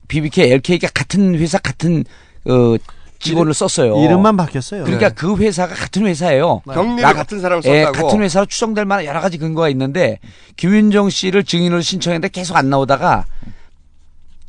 [0.07, 2.03] BBK LK가 같은 회사 같은
[2.45, 2.75] 어
[3.19, 3.97] 직원을 썼어요.
[4.03, 4.83] 이름만 바뀌었어요.
[4.85, 6.61] 그러니까 그 회사가 같은 회사예요.
[6.65, 8.07] 경리를 나- 같은 사람을 예, 썼다고.
[8.07, 10.19] 같은 회사로 추정될 만한 여러 가지 근거가 있는데
[10.55, 13.25] 김윤정 씨를 증인으로 신청했는데 계속 안 나오다가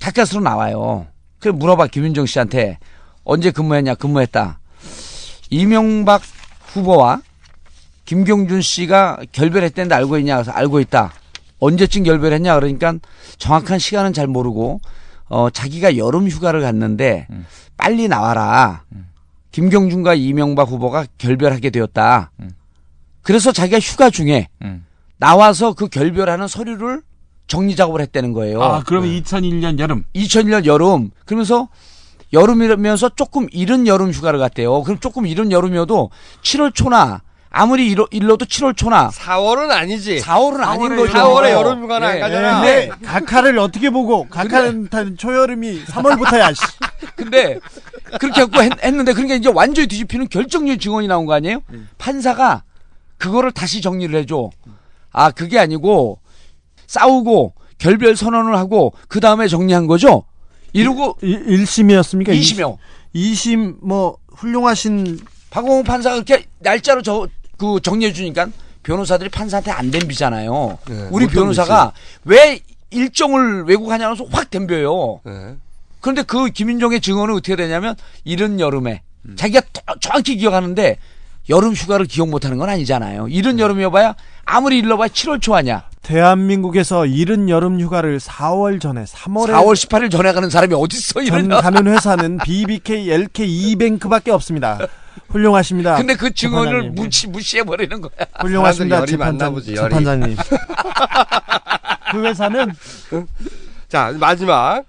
[0.01, 1.07] 가까스로 나와요.
[1.41, 2.79] 그래 물어봐 김윤정 씨한테
[3.25, 4.61] 언제 근무했냐 근무했다.
[5.51, 6.23] 이명박
[6.73, 7.23] 후보와
[8.05, 10.37] 김경준 씨가 결별했다는데 알고 있냐?
[10.37, 11.13] 그래서 알고 있다.
[11.61, 12.55] 언제쯤 결별했냐?
[12.55, 12.95] 그러니까
[13.39, 14.81] 정확한 시간은 잘 모르고
[15.29, 17.47] 어 자기가 여름 휴가를 갔는데 음.
[17.77, 18.85] 빨리 나와라.
[19.53, 22.31] 김경준과 이명박 후보가 결별하게 되었다.
[23.23, 24.85] 그래서 자기가 휴가 중에 음.
[25.19, 27.03] 나와서 그 결별하는 서류를
[27.47, 28.63] 정리 작업을 했다는 거예요.
[28.63, 30.05] 아, 그러면 2001년 여름.
[30.15, 31.11] 2001년 여름.
[31.25, 31.69] 그러면서
[32.33, 34.83] 여름이면서 조금 이른 여름 휴가를 갔대요.
[34.85, 36.11] 그럼 조금 이른 여름이어도
[36.43, 37.23] 7월 초나
[37.53, 40.21] 아무리 일러, 일러도 7월 초나 4월은 아니지.
[40.21, 41.13] 4월은 아닌 거죠.
[41.13, 42.21] 4월에 여름 휴가는 안 예.
[42.21, 42.61] 가잖아.
[42.63, 46.55] 네, 각하를 어떻게 보고 각하한테는 초여름이 3월부터야.
[46.55, 46.63] 씨.
[47.17, 47.59] 근데
[48.21, 51.61] 그렇게 갖고 했, 했는데 그러니까 이제 완전히 뒤집히는 결정적 증언이 나온 거 아니에요?
[51.99, 52.63] 판사가
[53.19, 54.51] 그거를 다시 정리를 해줘.
[55.13, 56.21] 아 그게 아니고
[56.87, 60.25] 싸우고 결별 선언을 하고 그 다음에 정리한 거죠.
[60.73, 62.77] 이러고 1, 심이었습니까 2심이요.
[63.15, 65.19] 2심 뭐 훌륭하신
[65.51, 67.27] 박홍호 판사가 그렇게 날짜로 저
[67.61, 68.47] 그 정리해 주니까
[68.83, 70.79] 변호사들이 판사한테 안 덤비잖아요.
[70.89, 71.93] 네, 우리 못 변호사가
[72.25, 75.21] 왜 일정을 왜곡하냐면서 확 덤벼요.
[75.25, 75.57] 네.
[76.01, 77.95] 그런데 그 김인종의 증언은 어떻게 되냐면
[78.25, 79.37] 이른 여름에 음.
[79.37, 80.97] 자기가 또 정확히 기억하는데
[81.51, 83.29] 여름 휴가를 기억 못하는 건 아니잖아요.
[83.29, 83.63] 이른 네.
[83.63, 84.15] 여름이어봐야
[84.47, 85.85] 아무리 일러봐야 7월 초 아니야.
[86.01, 91.51] 대한민국에서 이른 여름 휴가를 4월 전에 3월에 4월 18일 전에 가는 사람이 어딨어 이런.
[91.51, 94.79] 전 가는 회사는 BBK, LK, 이뱅크밖에 없습니다.
[95.29, 95.97] 훌륭하십니다.
[95.97, 96.95] 근데 그 증언을 재판장님.
[96.95, 98.27] 무시 무시해 버리는 거야.
[98.41, 99.07] 훌륭하십니다.
[99.07, 99.61] 재판장.
[99.62, 100.37] 재판장님.
[102.12, 102.73] 그 회사는
[103.89, 104.85] 자, 마지막.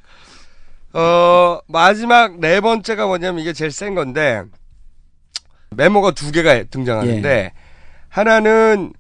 [0.93, 4.43] 어, 마지막 네 번째가 뭐냐면 이게 제일 센 건데,
[5.71, 7.51] 메모가 두 개가 등장하는데, 예.
[8.09, 8.91] 하나는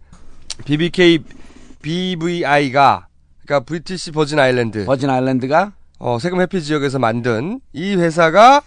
[0.63, 1.19] BBK
[1.81, 3.07] BVI가,
[3.45, 8.61] 그러니까 브리티시 버진 아일랜드, 버진 아일랜드가 어, 세금 회피 지역에서 만든 이 회사가,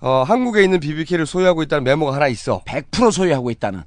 [0.00, 2.62] 어, 한국에 있는 BBK를 소유하고 있다는 메모가 하나 있어.
[2.64, 3.82] 100% 소유하고 있다는.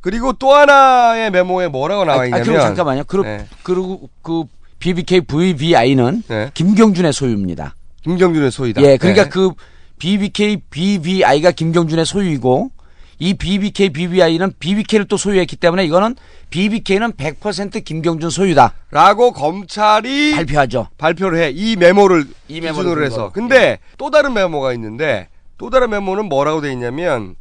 [0.00, 3.04] 그리고 또 하나의 메모에 뭐라고 나와 아, 있냐면, 그리고 잠깐만요.
[3.06, 3.46] 그리고, 네.
[3.62, 4.44] 그리고 그
[4.78, 6.50] BBK VVI는 네.
[6.54, 7.74] 김경준의 소유입니다.
[8.02, 8.82] 김경준의 소유다.
[8.82, 9.30] 예, 그러니까 네.
[9.30, 9.50] 그
[9.98, 12.70] BBK BVI가 김경준의 소유이고
[13.18, 16.16] 이 BBK BVI는 BBK를 또 소유했기 때문에 이거는
[16.50, 18.74] BBK는 100% 김경준 소유다.
[18.90, 20.88] 라고 검찰이 발표하죠.
[20.98, 21.50] 발표를 해.
[21.50, 23.30] 이 메모를 이 메모를 해서.
[23.32, 27.36] 근데 또 다른 메모가 있는데 또 다른 메모는 뭐라고 돼 있냐면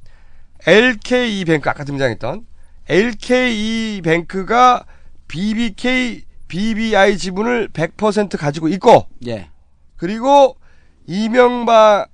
[0.65, 2.45] LKE 뱅크 아까 등장했던
[2.87, 4.85] LKE 뱅크가
[5.27, 9.49] BBK BBI 지분을 100% 가지고 있고 예.
[9.97, 10.57] 그리고
[11.07, 12.07] 이명박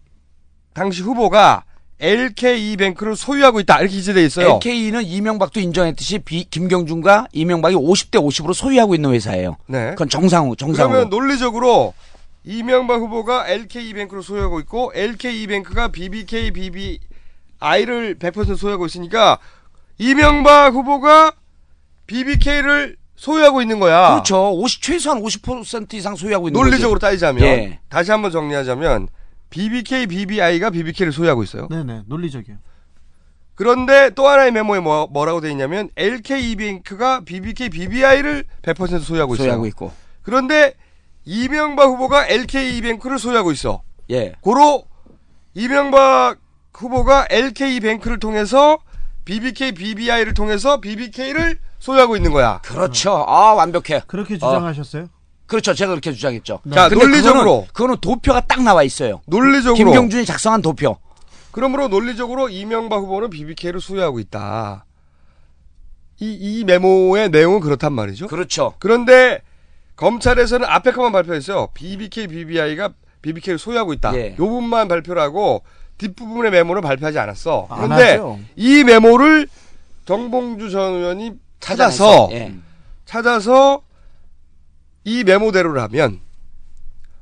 [0.73, 1.65] 당시 후보가
[2.01, 4.53] LKE 뱅크를 소유하고 있다 이렇게 기재돼 있어요.
[4.55, 9.57] LKE는 이명박도 인정했듯이 비- 김경준과 이명박이 50대 50으로 소유하고 있는 회사예요.
[9.67, 9.91] 네.
[9.91, 10.89] 그건 정상우, 정상으로.
[10.91, 11.93] 그러면 논리적으로
[12.43, 19.37] 이명박 후보가 LKE 뱅크를 소유하고 있고 LKE 뱅크가 BBK BBI를 100% 소유하고 있으니까
[19.99, 21.33] 이명박 후보가
[22.07, 24.09] BBK를 소유하고 있는 거야.
[24.13, 24.51] 그렇죠.
[24.53, 27.01] 50 최소한 50% 이상 소유하고 있는 논리적으로 거지.
[27.11, 27.79] 따지자면 예.
[27.89, 29.07] 다시 한번 정리하자면
[29.51, 31.67] BBK BBI가 BBK를 소유하고 있어요.
[31.69, 32.57] 네네 논리적이요.
[33.53, 39.45] 그런데 또 하나의 메모에 뭐, 뭐라고 돼 있냐면 LKE 뱅크가 BBK BBI를 100% 소유하고 있어요.
[39.45, 39.91] 소유하고 있고.
[40.23, 40.73] 그런데
[41.25, 43.83] 이명박 후보가 LKE 뱅크를 소유하고 있어.
[44.09, 44.33] 예.
[44.41, 44.85] 고로
[45.53, 46.37] 이명박
[46.73, 48.79] 후보가 LKE 뱅크를 통해서
[49.25, 52.61] BBK BBI를 통해서 BBK를 소유하고 있는 거야.
[52.63, 53.25] 그렇죠.
[53.27, 54.03] 아, 완벽해.
[54.07, 54.37] 그렇게 어.
[54.37, 55.09] 주장하셨어요?
[55.51, 55.73] 그렇죠.
[55.73, 56.61] 제가 그렇게 주장했죠.
[56.73, 57.43] 자, 근데 논리적으로.
[57.43, 59.19] 그거는, 그거는 도표가 딱 나와 있어요.
[59.25, 59.75] 논리적으로.
[59.75, 60.95] 김경준이 작성한 도표.
[61.51, 64.85] 그러므로 논리적으로 이명박 후보는 BBK를 소유하고 있다.
[66.21, 68.27] 이, 이 메모의 내용은 그렇단 말이죠.
[68.27, 68.75] 그렇죠.
[68.79, 69.41] 그런데
[69.97, 71.67] 검찰에서는 앞에 것만 발표했어요.
[71.73, 74.15] BBK, BBI가 BBK를 소유하고 있다.
[74.15, 74.27] 예.
[74.27, 75.63] 이 부분만 발표를 하고
[75.97, 77.67] 뒷부분의 메모를 발표하지 않았어.
[77.69, 78.39] 안 그런데 하죠.
[78.55, 79.49] 이 메모를
[80.05, 82.53] 정봉주 전 의원이 찾아서 예.
[83.03, 83.81] 찾아서
[85.03, 86.19] 이 메모대로라면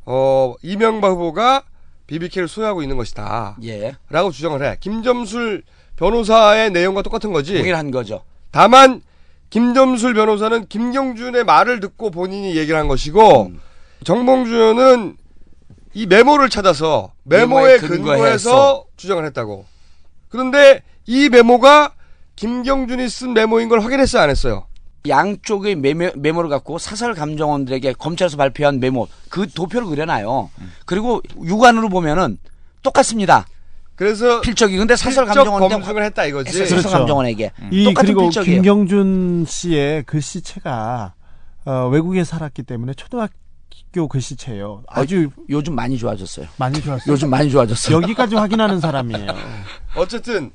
[0.06, 1.64] 어 이명박 후보가
[2.08, 3.58] BBK를 소유하고 있는 것이다.
[3.64, 3.96] 예.
[4.10, 4.78] 라고 주장을 해.
[4.80, 5.64] 김점술
[5.96, 7.54] 변호사의 내용과 똑같은 거지.
[7.56, 8.24] 동일한 거죠.
[8.52, 9.02] 다만
[9.52, 13.62] 김점술 변호사는 김경준의 말을 듣고 본인이 얘기를 한 것이고 음.
[14.04, 15.18] 정봉주 의원은
[15.94, 18.86] 이 메모를 찾아서 메모에 근거해서.
[18.96, 19.66] 주장을 했다고.
[20.30, 21.94] 그런데 이 메모가
[22.36, 24.66] 김경준이 쓴 메모인 걸 확인했어요, 안 했어요?
[25.10, 30.50] 양쪽의 메모, 메모를 갖고 사설 감정원들에게 검찰에서 발표한 메모 그 도표를 그려놔요.
[30.86, 32.38] 그리고 육안으로 보면은
[32.82, 33.46] 똑같습니다.
[33.96, 36.52] 그래서 필적이 근데 사설 실적 감정원 검증을 했다 이거지.
[36.54, 36.90] 사설 그렇죠.
[36.90, 38.56] 감정원에게 이 똑같은 그리고 필적이에요.
[38.62, 41.14] 김경준 씨의 글씨체가
[41.66, 44.84] 어, 외국에 살았기 때문에 초등학교 글씨체예요.
[44.88, 46.48] 아주 요즘 많이 좋아졌어요.
[46.56, 47.12] 많이 좋았어요.
[47.12, 47.98] 요즘 많이 좋아졌어요.
[47.98, 49.28] 여기까지 확인하는 사람이에요.
[49.98, 50.52] 어쨌든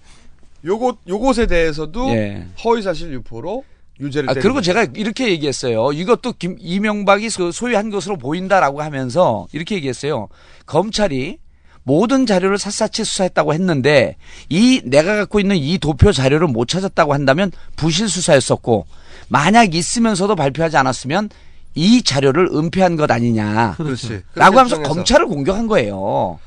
[0.65, 2.47] 요곳 요곳에 대해서도 예.
[2.65, 3.63] 허위 사실 유포로
[4.01, 4.61] 유죄를 아, 그리고.
[4.61, 5.93] 제가 이렇게 얘기했어요.
[5.93, 10.29] 이것도 김, 이명박이 그 소유한 것으로 보인다라고 하면서 이렇게 얘기했어요.
[10.67, 11.39] 검찰이
[11.85, 14.17] 모든 자료를 샅샅이 수사했다고 했는데
[14.49, 18.87] 이 내가 갖고 있는 이 도표 자료를 못 찾았다고 한다면 부실 수사였었고
[19.29, 21.29] 만약 있으면서도 발표하지 않았으면
[21.75, 23.75] 이 자료를 은폐한 것 아니냐.
[23.77, 24.23] 그렇지.
[24.35, 26.39] 라고 하면서 검찰을 공격한 거예요.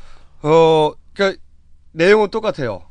[0.42, 1.40] 어, 그러니까
[1.92, 2.87] 내용은 똑같아요.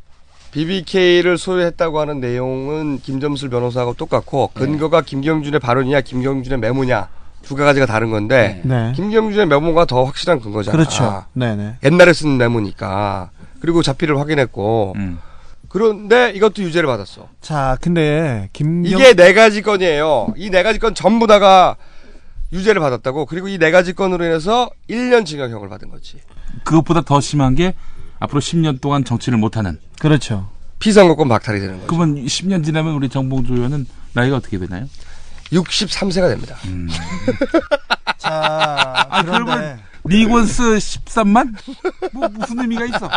[0.53, 4.61] BBK를 소유했다고 하는 내용은 김점술 변호사하고 똑같고 네.
[4.61, 7.09] 근거가 김경준의 발언이냐 김경준의 메모냐
[7.42, 8.92] 두 가지가 다른 건데 네.
[8.97, 10.76] 김경준의 메모가 더 확실한 근거잖아.
[10.76, 11.24] 그렇죠.
[11.34, 11.76] 네네.
[11.84, 13.30] 옛날에 쓴 메모니까
[13.61, 15.18] 그리고 자필을 확인했고 음.
[15.68, 17.28] 그런데 이것도 유죄를 받았어.
[17.40, 20.28] 자, 근데 김경 이게 네 가지 건이에요.
[20.36, 21.76] 이 네 가지 건 전부 다가
[22.53, 23.26] 유죄를 받았다고.
[23.26, 26.18] 그리고 이 네 가지 건으로 인해서 1년 징역형을 받은 거지.
[26.64, 27.74] 그것보다 더 심한 게
[28.19, 29.79] 앞으로 10년 동안 정치를 못하는.
[29.99, 30.49] 그렇죠.
[30.79, 31.87] 피선거권 박탈이 되는 거죠.
[31.87, 34.87] 그러면 10년 지나면 우리 정봉주 의원은 나이가 어떻게 되나요?
[35.53, 36.57] 63세가 됩니다.
[38.19, 38.29] 자,
[39.11, 41.55] 아, 그런데 그러면 리곤스 13만?
[42.12, 43.09] 뭐 무슨 의미가 있어?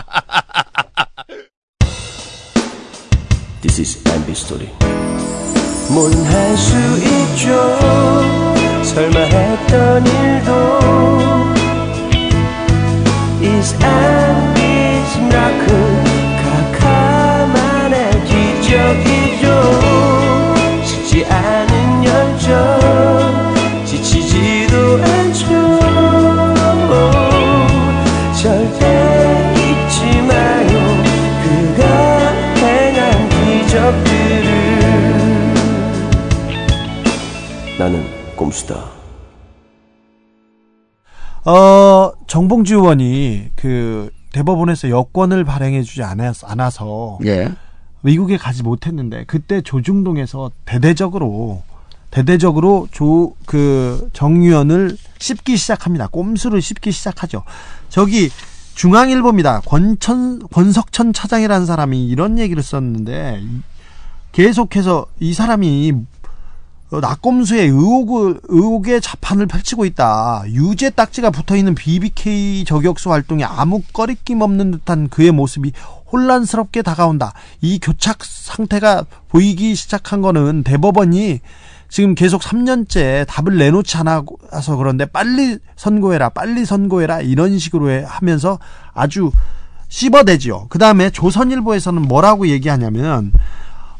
[3.61, 4.69] This is MB Story.
[5.89, 7.79] 뭘할 수 있죠?
[8.83, 10.79] 설마 했던 일도
[13.41, 14.58] Is MB's
[37.79, 38.03] 나는
[41.45, 47.51] 어, 정봉주 의원이 그 대법원에서 여권을 발행해주지 않아서, 예.
[48.01, 51.63] 미국에 가지 못했는데 그때 조중동에서 대대적으로
[52.11, 56.07] 대대적으로 조 그 정유연을 씹기 시작합니다.
[56.07, 57.43] 꼼수를 씹기 시작하죠.
[57.89, 58.29] 저기
[58.75, 59.61] 중앙일보입니다.
[59.61, 63.61] 권천 권석천 차장이라는 사람이 이런 얘기를 썼는데 이-
[64.31, 66.03] 계속해서 이 사람이 어,
[66.91, 70.43] 낙검수의 의혹을, 의혹의 자판을 펼치고 있다.
[70.47, 75.71] 유죄 딱지가 붙어 있는 BBK 저격수 활동에 아무 꺼리낌 없는 듯한 그의 모습이
[76.11, 77.33] 혼란스럽게 다가온다.
[77.61, 81.39] 이 교착 상태가 보이기 시작한 거는 대법원이
[81.89, 88.57] 지금 계속 3년째 답을 내놓지 않아서 그런데 빨리 선고해라, 빨리 선고해라 이런 식으로 해- 하면서
[88.93, 89.31] 아주
[89.89, 90.67] 씹어대지요.
[90.69, 93.31] 그 다음에 조선일보에서는 뭐라고 얘기하냐면,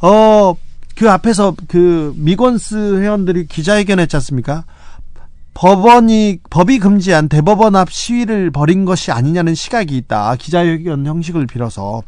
[0.02, 0.54] 어,
[0.96, 4.66] 그 앞에서 그 미건스 회원들이 기자회견 했지 않습니까?
[5.54, 10.36] 법원이, 법이 금지한 대법원 앞 시위를 벌인 것이 아니냐는 시각이 있다.
[10.36, 12.02] 기자회견 형식을 빌어서.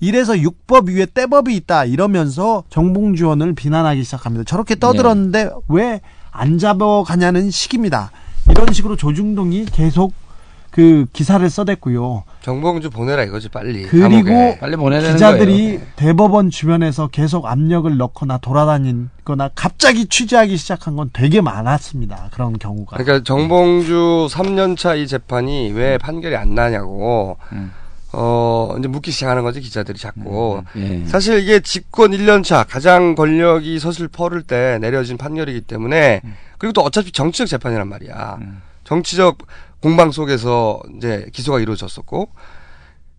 [0.00, 1.86] 이래서 육법 위에 떼법이 있다.
[1.86, 4.44] 이러면서 정봉주 의원을 비난하기 시작합니다.
[4.44, 8.10] 저렇게 떠들었는데 왜안 잡아가냐는 식입니다.
[8.50, 10.12] 이런 식으로 조중동이 계속
[10.78, 12.22] 그 기사를 써댔고요.
[12.42, 13.82] 정봉주 보내라 이거지 빨리.
[13.82, 14.56] 그리고.
[14.60, 15.80] 빨리 보내야 되는 기자들이 거예요.
[15.96, 22.28] 대법원 주변에서 계속 압력을 넣거나 돌아다니거나 갑자기 취재하기 시작한 건 되게 많았습니다.
[22.32, 22.96] 그런 경우가.
[22.96, 27.72] 그러니까 정봉주 3년차 이 재판이 왜 판결이 안 나냐고 음.
[28.12, 30.62] 어 이제 묻기 시작하는 거지 기자들이 자꾸.
[30.76, 31.04] 예.
[31.06, 36.20] 사실 이게 집권 1년차 가장 권력이 서슬 퍼를 때 내려진 판결이기 때문에
[36.56, 38.38] 그리고 또 어차피 정치적 재판이란 말이야.
[38.84, 39.38] 정치적
[39.80, 42.28] 공방 속에서 이제 기소가 이루어졌었고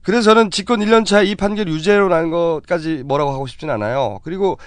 [0.01, 4.19] 그래서 저는 집권 1년차 이 판결 유죄로 나는 것까지 뭐라고 하고 싶진 않아요.
[4.23, 4.57] 그리고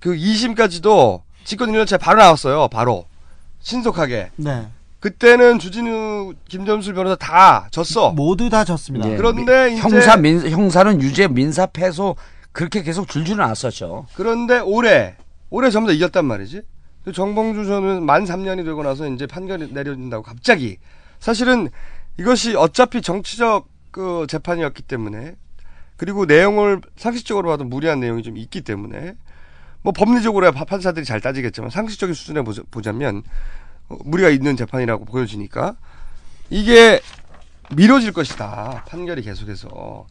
[0.00, 2.68] 그 2심까지도 집권 1년차에 바로 나왔어요.
[2.68, 3.06] 바로
[3.60, 4.30] 신속하게.
[4.36, 4.68] 네.
[5.00, 8.10] 그때는 주진우, 김점술 변호사 다 졌어.
[8.10, 9.10] 모두 다 졌습니다.
[9.10, 9.16] 예.
[9.16, 12.16] 그런데 이제 형사 민 형사는 유죄 민사 패소
[12.52, 14.06] 그렇게 계속 줄줄은 나왔었죠.
[14.14, 15.14] 그런데 올해
[15.50, 16.62] 올해 전부 다 이겼단 말이지.
[17.14, 20.78] 정봉주 저는 만 3년이 되고 나서 이제 판결이 내려진다고 갑자기
[21.30, 21.68] 사실은
[22.20, 25.34] 이것이 어차피 정치적 그 재판이었기 때문에
[25.96, 29.16] 그리고 내용을 상식적으로 봐도 무리한 내용이 좀 있기 때문에
[29.82, 33.24] 뭐 법리적으로야 파- 판사들이 잘 따지겠지만 상식적인 수준에 보자- 보자면
[33.88, 35.74] 어, 무리가 있는 재판이라고 보여지니까
[36.50, 37.00] 이게
[37.74, 40.06] 미뤄질 것이다 판결이 계속해서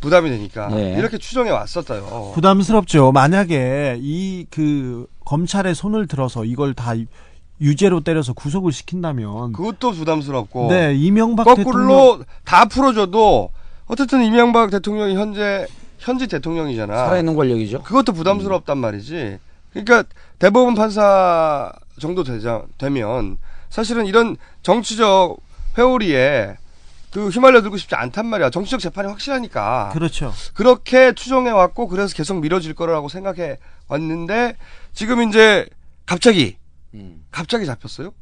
[0.00, 0.94] 부담이 되니까 네.
[0.96, 2.30] 이렇게 추정해 왔었어요.
[2.36, 3.10] 부담스럽죠.
[3.10, 6.92] 만약에 이 그 검찰의 손을 들어서 이걸 다
[7.60, 10.68] 유죄로 때려서 구속을 시킨다면 그것도 부담스럽고.
[10.68, 13.50] 네, 이명박 거꾸로 다 풀어줘도
[13.86, 15.66] 어쨌든 이명박 대통령이 현재
[15.98, 16.94] 현직 대통령이잖아.
[16.94, 17.82] 살아있는 권력이죠.
[17.82, 19.38] 그것도 부담스럽단 말이지.
[19.72, 20.04] 그러니까
[20.38, 23.38] 대법원 판사 정도 되자 되면
[23.70, 25.38] 사실은 이런 정치적
[25.78, 26.56] 회오리에
[27.10, 28.50] 그 휘말려 들고 싶지 않단 말이야.
[28.50, 29.90] 정치적 재판이 확실하니까.
[29.92, 30.32] 그렇죠.
[30.54, 33.56] 그렇게 추정해 왔고 그래서 계속 미뤄질 거라고 생각해
[33.88, 34.56] 왔는데
[34.92, 35.66] 지금 이제
[36.04, 36.56] 갑자기
[37.30, 38.12] 갑자기 잡혔어요.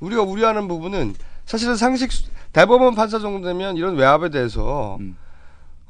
[0.00, 1.14] 우리가 우려하는 부분은
[1.46, 2.10] 사실은 상식
[2.52, 4.98] 대법원 판사 정도 되면 이런 외압에 대해서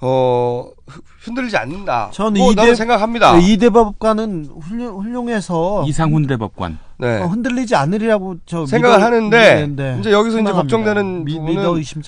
[0.01, 2.11] 어 흔- 흔들리지 않는다.
[2.13, 3.37] 저는 뭐 이대 생각합니다.
[3.37, 6.79] 네, 이 대법관은 훌륭, 훌륭해서 이상훈 대법관.
[6.99, 7.21] 네.
[7.21, 10.77] 어, 흔들리지 않으리라고 저 생각을 믿어- 하는데 믿는데 이제 여기서 이제 희망합니다.
[10.77, 11.55] 걱정되는 미- 부분은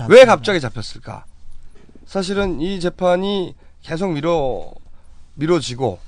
[0.08, 0.24] 왜.
[0.24, 1.24] 갑자기 잡혔을까?
[2.06, 4.72] 사실은 이 재판이 계속 미뤄
[5.34, 5.98] 미뤄지고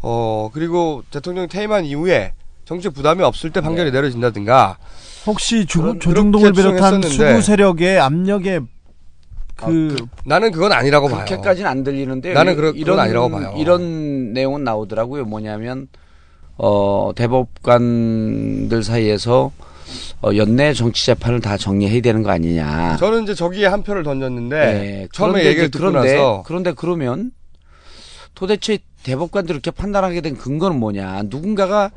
[0.00, 2.32] 어 그리고 대통령 퇴임한 이후에
[2.72, 4.78] 정치적 부담이 없을 때 판결이 내려진다든가
[5.26, 7.02] 혹시 주, 그런- 조중동을 비롯한.
[7.02, 8.60] 수구 세력의 압력에
[9.56, 9.94] 그,
[10.24, 11.24] 나는 그건 아니라고 봐요.
[11.26, 13.54] 그렇게까지는 안 들리는데 나는 그런- 이런 그건 아니라고 봐요.
[13.58, 15.24] 이런 내용은 나오더라고요.
[15.26, 15.86] 뭐냐면
[16.56, 19.52] 어 대법관들 사이에서
[20.22, 22.96] 어, 연내 정치 재판을 다 정리해야 되는 거 아니냐.
[22.98, 27.30] 저는 이제 저기에 한 표를 던졌는데 네, 처음에 그런데 얘기를 듣고 그런데, 나서 그런데 그러면
[28.34, 31.22] 도대체 대법관들이 이렇게 판단하게 된 근거는 뭐냐?
[31.26, 31.90] 누군가가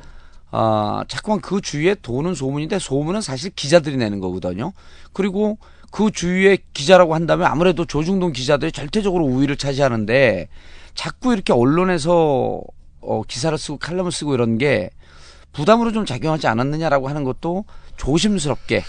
[0.51, 4.73] 어, 자꾸만 그 주위에 도는 소문인데 소문은 사실 기자들이 내는 거거든요.
[5.13, 5.57] 그리고
[5.91, 10.47] 그 주위에 기자라고 한다면 아무래도 조중동 기자들이 절대적으로 우위를 차지하는데
[10.93, 12.61] 자꾸 이렇게 언론에서
[13.01, 14.89] 어, 기사를 쓰고 칼럼을 쓰고 이런 게
[15.53, 17.65] 부담으로 좀 작용하지 않았느냐라고 하는 것도
[17.97, 18.83] 조심스럽게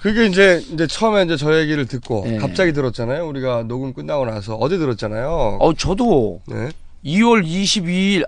[0.00, 2.38] 그게 이제 이제 처음에 이제 저 얘기를 듣고 네.
[2.38, 3.28] 갑자기 들었잖아요.
[3.28, 5.58] 우리가 녹음 끝나고 나서 어제 들었잖아요.
[5.60, 6.70] 어 저도 네.
[7.04, 8.26] 2월 22일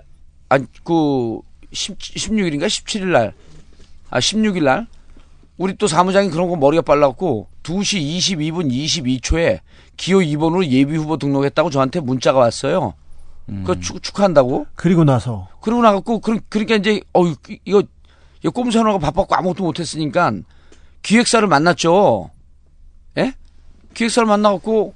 [0.49, 1.39] 아니 그
[1.73, 3.33] 10, 16일인가 17일 날.
[4.09, 4.87] 아 16일 날
[5.57, 9.59] 우리 또 사무장이 그런 거 머리가 빨랐고 2시 22분 22초에
[9.97, 12.93] 기호 2번으로 예비 후보 등록했다고 저한테 문자가 왔어요.
[13.65, 14.67] 그 축, 축하한다고.
[14.75, 17.25] 그리고 나서 그러고 나갖고 그, 그러니까 이제 어
[17.65, 17.83] 이거
[18.41, 20.31] 이거 꼼수하느라고 바빴고 아무것도 못했으니까
[21.01, 22.29] 기획사를 만났죠.
[23.17, 23.33] 예?
[23.93, 24.93] 기획사를 만나갖고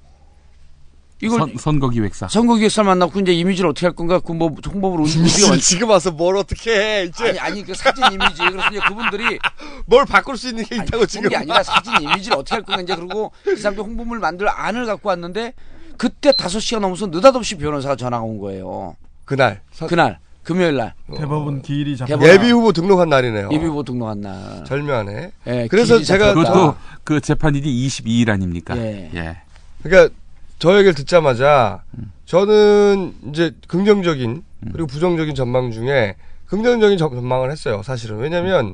[1.22, 2.28] 이걸 선, 선거기획사.
[2.28, 6.38] 선거기획사를 만나고 이제 이미지를 어떻게 할 건가 그 뭐 홍보를 우리가 완- 지금 와서 뭘
[6.38, 9.40] 어떻게 해 이제 아니 아니 그 사진 이미지 그래서 이제 그분들이
[9.88, 12.82] 뭘 바꿀 수 있는 게 있다고 그런 지금 게 아니라 사진 이미지를 어떻게 할 건가
[12.84, 15.54] 이제 그리고 이 사람들 홍보물 만들 안을 갖고 왔는데
[15.98, 18.96] 그때 5시가 넘어서 느닷없이 변호사가 전화가 온 거예요.
[19.26, 23.50] 그날 그날 금요일 날 대법원 기일이 잡혀 예비 후보 등록한 날이네요.
[23.52, 24.64] 예비 후보 등록한 날.
[24.66, 25.32] 절묘하네.
[25.48, 26.36] 예, 그래서 제가.
[26.36, 28.78] 그것도 그 재판일이 22일 아닙니까?
[28.78, 29.10] 예.
[29.16, 29.38] 예.
[29.84, 30.14] 그러니까
[30.60, 31.84] 저 얘기를 듣자마자
[32.26, 36.16] 저는 이제 긍정적인 그리고 부정적인 전망 중에
[36.48, 37.82] 긍정적인 전- 전망을 했어요.
[37.84, 38.74] 사실은 왜냐하면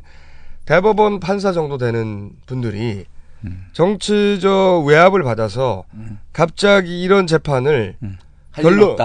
[0.65, 3.05] 대법원 판사 정도 되는 분들이
[3.73, 5.83] 정치적 외압을 받아서
[6.31, 7.97] 갑자기 이런 재판을
[8.55, 8.95] 결론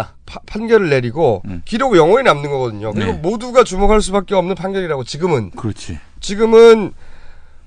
[0.46, 2.92] 판결을 내리고 기록 영원히 남는 거거든요.
[2.92, 3.18] 그리고 네.
[3.18, 5.98] 모두가 주목할 수밖에 없는 판결이라고 지금은 그렇지.
[6.20, 6.92] 지금은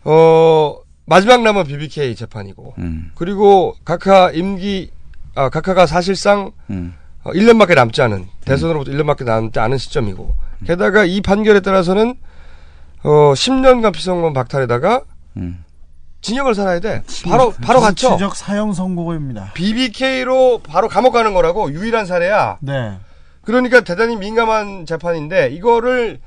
[0.03, 3.11] 어 마지막 남은 BBK 재판이고 음.
[3.15, 4.91] 그리고 각하 임기
[5.35, 6.93] 아 각하가 사실상 음.
[7.23, 12.15] 어, 1년밖에 남지 않은 대선으로부터 1년밖에 남지 않은 시점이고 게다가 이 판결에 따라서는
[13.03, 15.01] 어 10년간 피선권 박탈에다가
[15.37, 15.63] 음.
[16.21, 17.01] 징역을 살아야 돼.
[17.27, 18.09] 바로 바로 갇혀.
[18.09, 19.53] 정치적 사형 선고입니다.
[19.55, 22.57] BBK로 바로 감옥 가는 거라고 유일한 사례야.
[22.61, 22.99] 네.
[23.41, 26.19] 그러니까 대단히 민감한 재판인데 이거를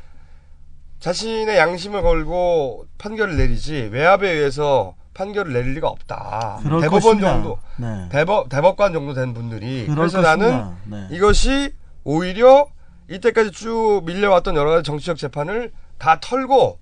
[0.98, 6.58] 자신의 양심을 걸고 판결을 내리지 외압에 의해서 판결을 내릴 리가 없다.
[6.62, 7.32] 그럴 대법원 것입니다.
[7.32, 8.08] 정도 네.
[8.10, 10.36] 대법 대법관 정도 된 분들이 그래서 것입니다.
[10.36, 11.16] 나는 네.
[11.16, 12.66] 이것이 오히려
[13.08, 16.78] 이때까지 쭉 밀려왔던 여러 가지 정치적 재판을 다 털고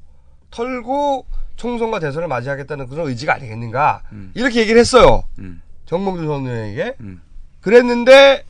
[0.51, 1.27] 털고
[1.57, 4.03] 총선과 대선을 맞이하겠다는 그런 의지가 아니겠는가
[4.35, 5.25] 이렇게 얘기를 했어요.
[5.39, 5.63] 음.
[5.87, 7.21] 정몽준 전 의원에게 음.
[7.61, 8.45] 그랬는데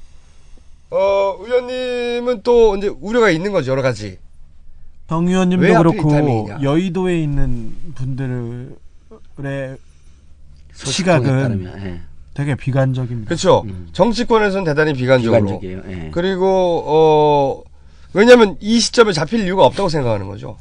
[0.90, 4.18] 어 의원님은 또 이제 우려가 있는 거죠 여러 가지.
[5.08, 6.62] 정왜 의원님도 그렇고 타이밍이냐.
[6.62, 8.68] 여의도에 있는 분들의
[10.72, 12.00] 소식통에 시각은 따르면, 예.
[12.34, 13.28] 되게 비관적입니다.
[13.28, 13.64] 그렇죠.
[13.92, 15.40] 정치권에서는 대단히 비관적으로.
[15.60, 15.82] 비관적이에요.
[15.88, 16.10] 예.
[16.12, 17.62] 그리고 어
[18.14, 20.56] 왜냐하면 이 시점에 잡힐 이유가 없다고 생각하는 거죠.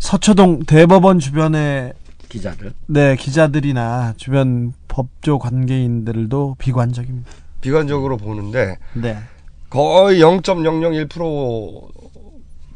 [0.00, 1.92] 서초동 대법원 주변에
[2.28, 2.74] 기자들.
[2.86, 7.30] 네 기자들이나 주변 법조 관계인들도 비관적입니다.
[7.62, 9.16] 비관적으로 보는데 네.
[9.70, 11.88] 거의 0.001%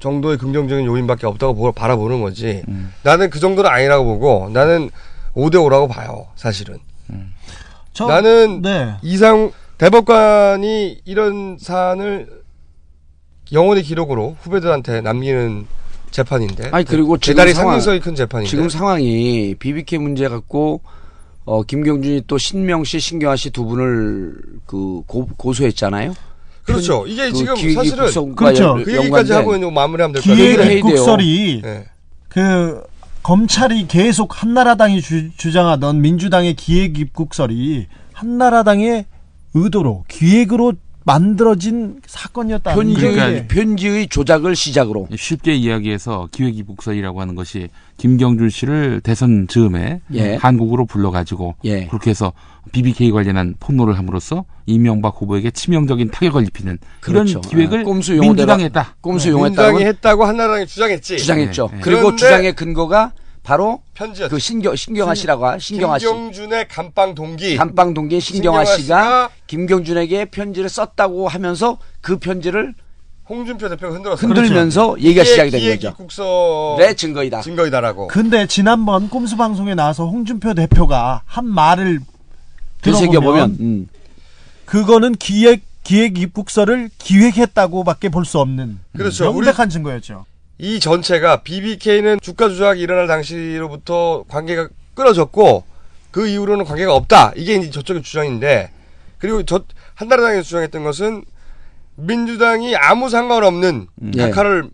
[0.00, 2.62] 정도의 긍정적인 요인밖에 없다고 보- 바라보는 거지.
[3.02, 4.90] 나는 그 정도는 아니라고 보고 나는
[5.34, 6.26] 5대 5라고 봐요.
[6.36, 6.78] 사실은.
[7.92, 8.94] 저, 나는 네.
[9.02, 12.28] 이상 대법관이 이런 사안을
[13.52, 15.66] 영원히 기록으로 후배들한테 남기는
[16.10, 16.68] 재판인데.
[16.72, 18.48] 아니 그리고 지금 대단히 상황- 상징성이 큰 재판인데.
[18.50, 20.80] 지금 상황이 BBK 문제 갖고
[21.44, 24.34] 어 김경준이 또 신명 씨, 신경아 씨 두 분을
[24.66, 26.14] 그 고, 고소했잖아요.
[26.64, 27.06] 그렇죠.
[27.06, 28.62] 이게 그 지금 사실은 그렇죠.
[28.62, 30.68] 연- 그 얘기까지 연관된 하고 있는 마무리하면 될것 같아요.
[30.68, 30.82] 기획.
[30.82, 31.86] 국설이 네.
[32.28, 32.82] 그
[33.22, 39.06] 검찰이 계속 한나라당이 주, 주장하던 민주당의 기획 입국설이 한나라당의
[39.54, 40.74] 의도로 기획으로
[41.18, 42.74] 만들어진 사건이었다.
[42.74, 50.34] 편지의 그러니까 편지의 조작을 시작으로 쉽게 이야기해서 기획이북서이라고 하는 것이 김경준 씨를 대선 즈음에 예.
[50.36, 51.86] 한국으로 불러가지고 예.
[51.86, 52.34] 그렇게 해서
[52.72, 57.30] BBK 관련한 폭로를 함으로써 이명박 후보에게 치명적인 타격을 입히는 그렇죠.
[57.30, 58.94] 이런 기획을 아, 꼼수 용어대로- 민주당이 했다.
[59.00, 61.16] 꼼수 민주당이 용했다고 했다고 한나라당이 주장했지.
[61.16, 61.70] 주장했죠.
[61.72, 61.78] 네.
[61.80, 63.12] 그리고 주장의 근거가
[63.48, 64.30] 바로 편지였지.
[64.30, 67.56] 그 신경 신경아 씨라고 하 신경아 씨 김경준의 감방 동기.
[67.56, 72.74] 감방 동기 신경아 신경아 씨가 씨가 김경준에게 편지를 썼다고 하면서 그 편지를
[73.26, 74.26] 홍준표 대표가 흔들었어.
[74.26, 75.94] 흔들면서 얘기가 시작이 된 거죠.
[75.94, 77.40] 국서 네, 증거이다.
[77.40, 78.08] 증거이다라고.
[78.08, 82.00] 근데 지난번 꼼수 방송에 나와서 홍준표 대표가 한 말을
[82.82, 83.88] 되새겨 들어보면 보면 음.
[84.66, 89.32] 그거는 기획 기획 입국서를 기획했다고밖에 볼 수 없는 그렇죠.
[89.32, 90.26] 명백한 증거였죠.
[90.58, 95.64] 이 전체가 BBK는 주가 조작이 일어날 당시로부터 관계가 끊어졌고
[96.10, 97.32] 그 이후로는 관계가 없다.
[97.36, 98.70] 이게 이제 저쪽의 주장인데
[99.18, 101.24] 그리고 저 한나라당에서 주장했던 것은
[101.94, 103.86] 민주당이 아무 상관없는
[104.16, 104.22] 예.
[104.22, 104.68] 각하를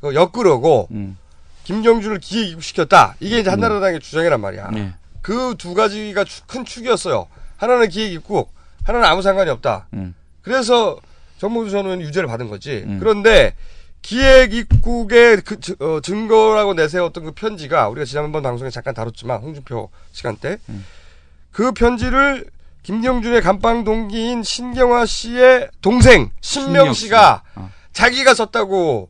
[0.00, 1.16] 그 엮으려고 음.
[1.64, 3.16] 김경준을 기획 입국시켰다.
[3.20, 4.70] 이게 이제 한나라당의 주장이란 말이야.
[4.72, 4.92] 네.
[5.22, 7.26] 그두 가지가 추- 큰 축이었어요.
[7.56, 8.52] 하나는 기획 입국,
[8.84, 9.86] 하나는 아무 상관이 없다.
[9.94, 10.14] 음.
[10.42, 10.98] 그래서
[11.42, 12.84] 의원이 유죄를 받은 거지.
[12.86, 12.98] 음.
[13.00, 13.54] 그런데
[14.08, 19.88] 기획 입국의 그 즈- 어, 증거라고 내세웠던 그 편지가 우리가 지난번 방송에 잠깐 다뤘지만 홍준표
[20.12, 22.44] 시간 때그 편지를
[22.82, 27.58] 김경준의 감방 동기인 신경화 씨의 동생 신명 씨가 씨.
[27.60, 27.70] 어.
[27.94, 29.08] 자기가 썼다고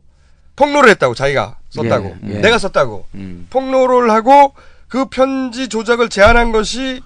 [0.55, 2.39] 폭로를 했다고 자기가 썼다고 예, 예.
[2.39, 3.47] 내가 썼다고 음.
[3.49, 4.53] 폭로를 하고
[4.87, 7.01] 그 편지 조작을 제안한 것이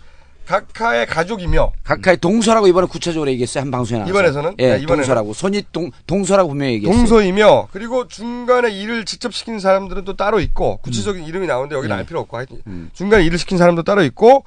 [0.49, 4.09] 각하의 가족이며 각하의 동서라고 이번에 구체적으로 얘기했어요 한 방송에 나와서.
[4.09, 4.55] 이번에서는?
[4.57, 4.95] 예, 네, 이번에는.
[4.95, 6.97] 동서라고 손이 동 동서라고 분명히 얘기했어요.
[6.97, 11.99] 동서이며 그리고 중간에 일을 직접 시키는 사람들은 또 따로 있고 구체적인 이름이 나오는데 여기는 예.
[11.99, 12.89] 알 필요 없고 하여튼 음.
[12.93, 14.43] 중간에 일을 시킨 사람도 따로 있고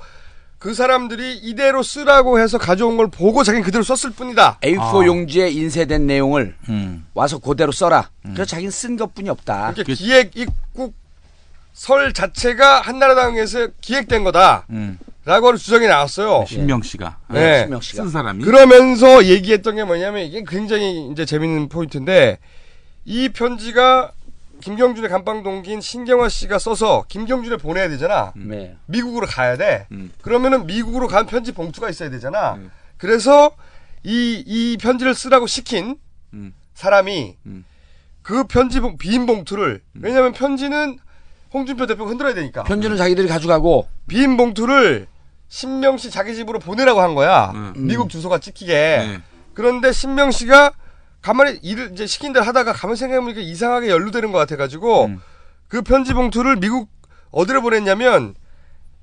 [0.59, 4.59] 그 사람들이 이대로 쓰라고 해서 가져온 걸 보고 자기는 그대로 썼을 뿐이다.
[4.61, 5.07] A4 아.
[5.07, 7.07] 용지에 인쇄된 내용을 음.
[7.14, 8.11] 와서 그대로 써라.
[8.22, 9.72] 그래서 자기는 쓴 것뿐이 없다.
[9.74, 10.94] 그러니까 기획 입국
[11.72, 14.66] 설 자체가 한나라당에서 기획된 거다.
[14.70, 14.98] 음.
[15.25, 16.45] 라고 하는 주장이 나왔어요.
[16.49, 17.61] 신명 씨가 네.
[17.62, 18.03] 신명 씨가.
[18.03, 22.39] 쓴 사람이 그러면서 얘기했던 게 뭐냐면 이게 굉장히 이제 재밌는 포인트인데
[23.05, 24.12] 이 편지가
[24.61, 28.33] 김경준의 감방 동기인 신경화 씨가 써서 김경준에 보내야 되잖아.
[28.37, 28.77] 네.
[28.87, 29.87] 미국으로 가야 돼.
[29.93, 30.11] 음.
[30.23, 32.55] 그러면은 미국으로 간 편지 봉투가 있어야 되잖아.
[32.55, 32.70] 음.
[32.97, 33.51] 그래서
[34.05, 35.97] 이, 이 편지를 쓰라고 시킨
[36.33, 36.53] 음.
[36.75, 37.64] 사람이 음.
[38.23, 40.99] 그 편지 봉- 빈 봉투를 왜냐면 편지는
[41.53, 45.07] 홍준표 대표가 흔들어야 되니까 편지는 자기들이 가져가고 빈 봉투를
[45.57, 47.53] 신명 씨 자기 집으로 보내라고 한 거야.
[47.55, 47.74] 음.
[47.76, 48.72] 미국 주소가 찍히게.
[48.72, 49.20] 네.
[49.53, 50.72] 그런데 신명 씨가
[51.20, 55.20] 가만히 일을 이제 시킨 대로 하다가 가만 생각해보니까 이상하게 연루되는 것 같아가지고 음.
[55.68, 56.88] 그 편지 봉투를 미국
[57.32, 58.34] 어디로 보냈냐면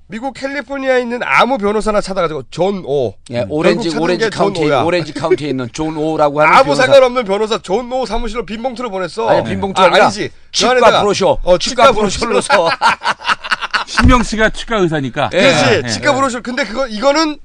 [0.08, 3.14] 미국 캘리포니아에 있는 아무 변호사나 찾아가지고 존 오.
[3.30, 4.68] 예, 오렌지 오렌지 카운티.
[4.68, 6.82] 오렌지 카운티에 있는 존 오라고 하는 아무 변호사.
[6.82, 9.28] 상관없는 변호사 존 오 사무실로 빈 봉투를 보냈어.
[9.28, 10.30] 아니 빈 봉투 아, 아니지.
[10.30, 11.38] 그 치과 안에다가- 브로셔.
[11.44, 12.68] 어, 치과 치과 브로셔로 써.
[13.90, 15.38] 신명 씨가 치과 의사니까 예.
[15.40, 15.82] 그렇지.
[15.84, 15.88] 예.
[15.88, 16.40] 치과 브로셔.
[16.42, 17.38] 근데 그거 이거는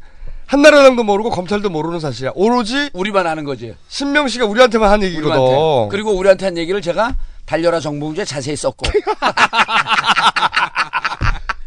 [0.45, 2.33] 한나라당도 모르고 검찰도 모르는 사실이야.
[2.35, 3.75] 오로지 우리만 아는 거지.
[3.87, 5.39] 신명 씨가 우리한테만 한 얘기거든.
[5.41, 5.87] 우리한테.
[5.89, 7.15] 그리고 우리한테 한 얘기를 제가
[7.47, 8.85] 달려라 정봉주에 자세히 썼고.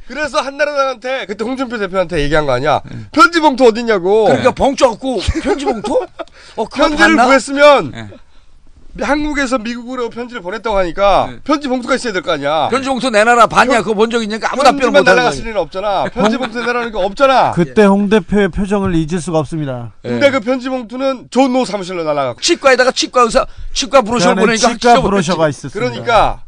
[0.07, 2.81] 그래서 한나라당한테 그때 홍준표 대표한테 얘기한 거 아니야.
[3.13, 4.27] 편지 봉투 어딨냐고.
[4.27, 6.07] 그러니까 봉투 없고 편지 봉투?
[6.57, 7.27] 어, 편지를 봤나?
[7.27, 8.09] 구했으면 예.
[9.01, 11.39] 한국에서 미국으로 편지를 보냈다고 하니까 네.
[11.45, 12.69] 편지 봉투가 있어야 될 거 아니야.
[12.69, 13.79] 편지 봉투 내놔라 봤냐?
[13.83, 15.43] 그거 본 적 있냐니까 아무 답변을 못 거지.
[15.43, 16.05] 리는 없잖아.
[16.13, 17.53] 편지 봉투 내라는 게 없잖아.
[17.57, 19.93] 그때 홍 대표의 표정을 잊을 수가 없습니다.
[20.03, 22.41] 근데 그 편지 봉투는 존노 사무실로 날아갔고.
[22.41, 25.79] 치과에다가 치과 의사 치과 브로셔 보내니까 치과 확 브로셔가 있었습니다.
[25.79, 26.43] 그러니까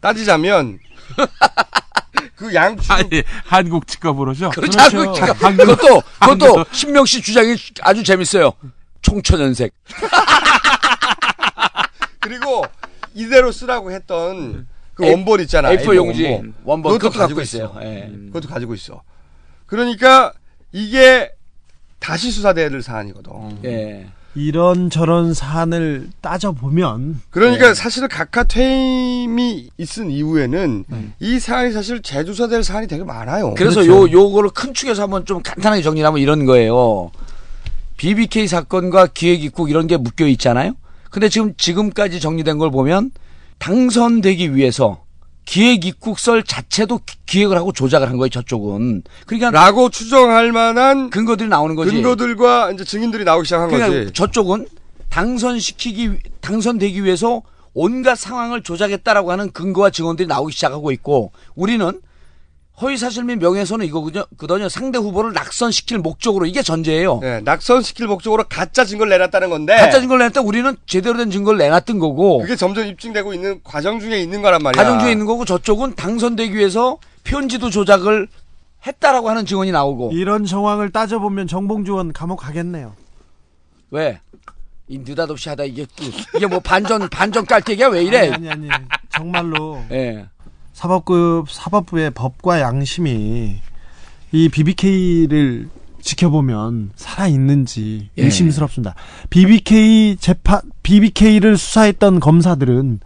[0.00, 0.78] 따지자면
[2.36, 4.50] 그 양측 아니 한국 치과 보러죠.
[4.50, 5.00] 그렇지 그렇죠.
[5.00, 5.26] 않고 치과.
[5.38, 8.52] 한국- 그것도 그것도 한국- 신명 씨 주장이 아주 재밌어요.
[9.02, 9.72] 총천연색.
[12.22, 12.62] 그리고
[13.14, 15.70] 이대로 쓰라고 했던 그 A- 원본 있잖아.
[15.70, 16.24] A4 용지
[16.64, 16.98] 원본.
[16.98, 17.72] 그것도 가지고 있어요.
[17.74, 17.84] 있어.
[17.84, 18.10] 예.
[18.26, 19.02] 그것도 가지고 있어.
[19.66, 20.32] 그러니까
[20.72, 21.30] 이게
[21.98, 23.58] 다시 수사돼야 될 사안이거든.
[23.64, 24.06] 예.
[24.34, 27.74] 이런 저런 사안을 따져 보면 그러니까 네.
[27.74, 30.84] 사실은 각하 퇴임이 있은 이후에는
[31.20, 33.52] 이 사안이 사실 재조사될 사안이 되게 많아요.
[33.54, 37.10] 그래서 요 요거를 큰 축에서 한번 좀 간단하게 정리하면 이런 거예요.
[37.98, 40.74] BBK 사건과 기획 입국 이런 게 묶여 있잖아요.
[41.12, 43.10] 근데 지금 지금까지 정리된 걸 보면
[43.58, 45.04] 당선되기 위해서
[45.44, 48.30] 기획 입국설 자체도 기- 기획을 하고 조작을 한 거예요.
[48.30, 49.02] 저쪽은.
[49.26, 51.92] 그러니까 라고 추정할 만한 근거들이 나오는 거지.
[51.92, 54.12] 근거들과 이제 증인들이 나오기 시작한 그러니까 거지.
[54.14, 54.66] 저쪽은
[55.10, 57.42] 당선시키기 위- 당선되기 위해서
[57.74, 62.00] 온갖 상황을 조작했다라고 하는 근거와 증언들이 나오기 시작하고 있고 우리는
[62.80, 64.24] 허위 사실 및 명예훼손은 이거거든요.
[64.36, 67.18] 그더냐 상대 후보를 낙선시킬 목적으로 이게 전제예요.
[67.20, 71.98] 네, 낙선시킬 목적으로 가짜 증거를 내놨다는 건데 가짜 증거를 내놨다 우리는 제대로 된 증거를 내놨던
[71.98, 74.82] 거고 그게 점점 입증되고 있는 과정 중에 있는 거란 말이야.
[74.82, 78.26] 가정 중에 있는 거고 저쪽은 당선되기 위해서 편지도 조작을
[78.86, 82.94] 했다라고 하는 증언이 나오고 이런 정황을 따져보면 정봉주 의원 감옥 가겠네요.
[83.90, 84.20] 왜?
[84.88, 86.04] 이 느닷없이 하다 이게 또-
[86.36, 88.30] 이게 뭐 반전 반전 깔때기야 왜 이래?
[88.32, 88.84] 아니 아니, 아니.
[89.10, 90.26] 정말로 예.
[90.72, 93.60] 사법급 사법부의 법과 양심이
[94.32, 95.68] 이 BBK를
[96.00, 98.24] 지켜보면 살아 있는지 예.
[98.24, 98.94] 의심스럽습니다.
[99.30, 103.00] BBK 재판 BBK를 수사했던 검사들은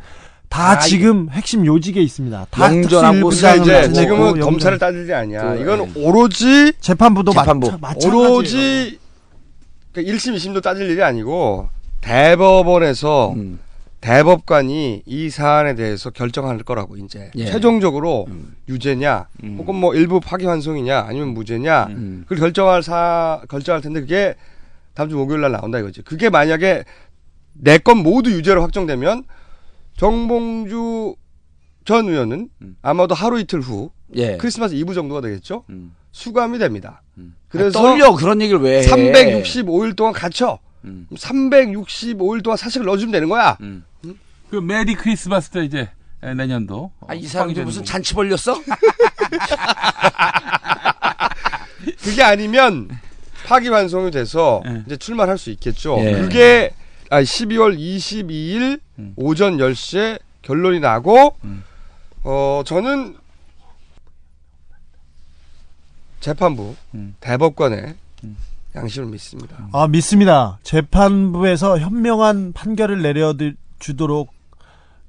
[0.48, 2.46] 다 아, 지금 핵심 요직에 있습니다.
[2.50, 4.78] 다 영전하고 특수일부장을 이제 지금은 영전.
[4.78, 5.54] 따질 게 아니야.
[5.54, 6.00] 그, 이건 예.
[6.00, 7.70] 오로지 재판부도 재판부.
[7.72, 8.14] 마, 마찬가지예요.
[8.16, 8.98] 오로지
[9.92, 11.68] 그러니까 1심, 2심도 따질 일이 아니고
[12.00, 13.58] 대법원에서 음.
[14.06, 17.44] 대법관이 이 사안에 대해서 결정할 거라고 이제 예.
[17.46, 18.54] 최종적으로 음.
[18.68, 19.56] 유죄냐 음.
[19.58, 22.22] 혹은 뭐 일부 파기환송이냐 아니면 무죄냐 음.
[22.22, 24.36] 그걸 결정할 사 결정할 텐데 그게
[24.94, 26.02] 다음 주 목요일 날 나온다 이거지.
[26.02, 26.84] 그게 만약에
[27.54, 29.24] 내 건 모두 유죄로 확정되면
[29.96, 31.16] 정봉주
[31.84, 32.76] 전 의원은 음.
[32.82, 34.36] 아마도 하루 이틀 후 예.
[34.36, 35.64] 크리스마스 이브 정도가 되겠죠.
[35.70, 35.96] 음.
[36.12, 37.02] 수감이 됩니다.
[37.18, 37.34] 음.
[37.48, 38.86] 그래서 아, 떨려 그런 얘기를 왜 해?
[38.86, 40.58] 365일 동안 갇혀.
[40.86, 41.06] 음.
[41.12, 43.56] 365일 동안 사식을 넣어주면 되는 거야.
[43.60, 43.84] 음.
[44.50, 45.90] 그 메리 크리스마스 때 이제
[46.22, 47.90] 에, 내년도 아, 이 어, 사람들 무슨 거고.
[47.90, 48.54] 잔치 벌렸어?
[52.02, 52.88] 그게 아니면
[53.44, 54.82] 파기환송이 돼서 예.
[54.86, 55.98] 이제 출마할 수 있겠죠.
[56.00, 56.12] 예.
[56.12, 56.72] 그게
[57.10, 59.12] 아, 12월 22일 음.
[59.16, 61.62] 오전 10시에 결론이 나고 음.
[62.24, 63.16] 어 저는
[66.20, 67.14] 재판부 음.
[67.20, 68.36] 대법관의 음.
[68.76, 69.68] 양심을 믿습니다.
[69.72, 70.58] 아 믿습니다.
[70.62, 74.36] 재판부에서 현명한 판결을 내려주도록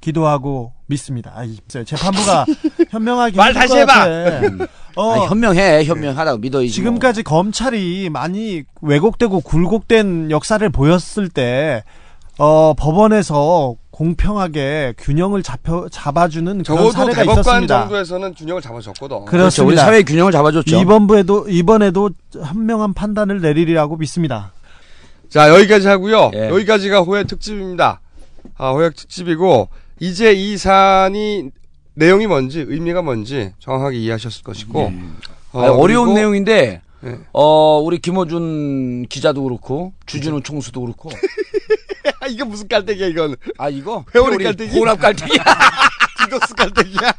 [0.01, 1.34] 기도하고 믿습니다.
[1.36, 1.45] 아.
[1.84, 2.45] 재판부가
[2.89, 4.68] 현명하게 말 다시 것 해봐.
[4.95, 6.72] 어, 아, 현명해 현명하다고 믿어야지.
[6.72, 11.84] 지금까지 검찰이 많이 왜곡되고 굴곡된 역사를 보였을 때,
[12.39, 17.79] 어, 법원에서 공평하게 균형을 잡혀, 잡아주는 그런 사례가 대법관 있었습니다.
[17.79, 19.17] 정도에서는 균형을 잡아줬거든.
[19.17, 19.25] 뭐.
[19.25, 19.65] 그렇죠.
[19.65, 19.75] 우리.
[19.75, 20.79] 사회의 균형을 잡아줬죠.
[20.79, 24.51] 이번부에도, 이번에도 현명한 판단을 내리리라고 믿습니다.
[25.29, 26.29] 자 여기까지 하고요.
[26.35, 26.49] 예.
[26.49, 27.99] 여기까지가 호의 특집입니다.
[28.55, 29.67] 아 호의 특집이고
[29.99, 31.49] 이제 이 사안이
[31.95, 34.79] 내용이 뭔지 의미가 뭔지 정확하게 이해하셨을 것이고
[35.53, 37.19] 어, 아, 어려운 그리고 내용인데 예.
[37.33, 41.13] 어 우리 김어준 기자도 그렇고 주진우 총수도 그렇고 아,
[42.29, 44.77] 이거 무슨 깔때기야 이건 아 이거 회오리 깔때기?
[44.77, 45.43] 혼합 깔때기야.
[46.25, 47.13] 디도스 깔때기야.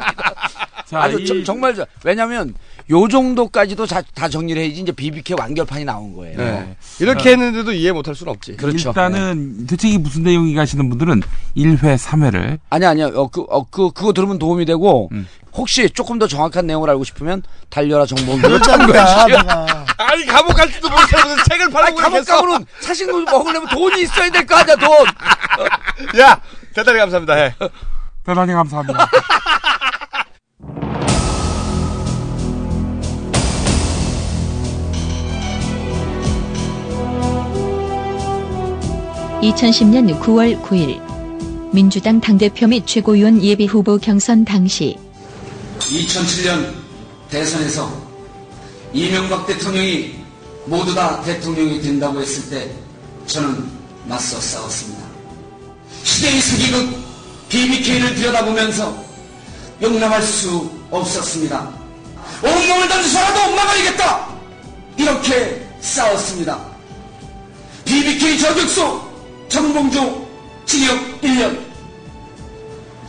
[0.86, 2.54] 자, 아주 이- 저- 정말 저- 왜냐면
[2.90, 6.36] 요 정도까지도 자- 다 정리를 해야지 이제 BBK 완결판이 나온 거예요.
[6.38, 6.76] 네.
[6.98, 8.56] 이렇게 했는데도 이해 못할 수는 없지.
[8.56, 8.88] 그렇죠.
[8.90, 11.22] 일단은 도대체 이게 무슨 내용이 가시는 분들은
[11.56, 13.12] 1회, 3회를 아니 아니요.
[13.14, 15.26] 어, 그, 어, 그, 그거 들으면 도움이 되고, 음.
[15.58, 19.26] 혹시 조금 더 정확한 내용을 알고 싶으면, 달려라 정보를 참고해주세요.
[19.26, 22.24] 내가 아니 감옥 갈지도 모르는 책을 팔고 감옥.
[22.24, 24.88] 가면은 사실 먹으려면 돈이 있어야 될 거 아니야, 돈!
[26.20, 26.40] 야
[26.72, 27.34] 대단히 감사합니다.
[27.34, 27.54] 해.
[28.24, 29.08] 대단히 감사합니다.
[39.42, 41.00] (2010년 9월 9일)
[41.72, 44.96] 민주당 당대표 및 최고위원 예비후보 경선 당시
[45.80, 46.74] 2007년
[47.30, 47.90] 대선에서
[48.92, 50.18] 이명박 대통령이
[50.66, 52.72] 모두 다 대통령이 된다고 했을 때
[53.26, 53.70] 저는
[54.04, 55.04] 맞서 싸웠습니다.
[56.04, 56.98] 시대의 세기극
[57.48, 59.04] BBK를 들여다보면서
[59.80, 61.70] 용납할 수 없었습니다.
[62.42, 64.28] 온몸을 던져서라도 막아야겠다!
[64.96, 66.58] 이렇게 싸웠습니다.
[67.84, 69.00] BBK 저격수
[69.48, 70.26] 정봉주
[70.66, 71.58] 징역 1년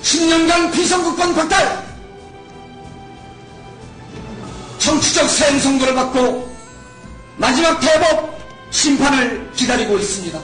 [0.02, 1.89] 10년간 비선거권 박탈
[4.90, 6.58] 정치적 사형 선고를 받고
[7.38, 8.40] 마지막 대법
[8.72, 10.40] 심판을 기다리고 있습니다.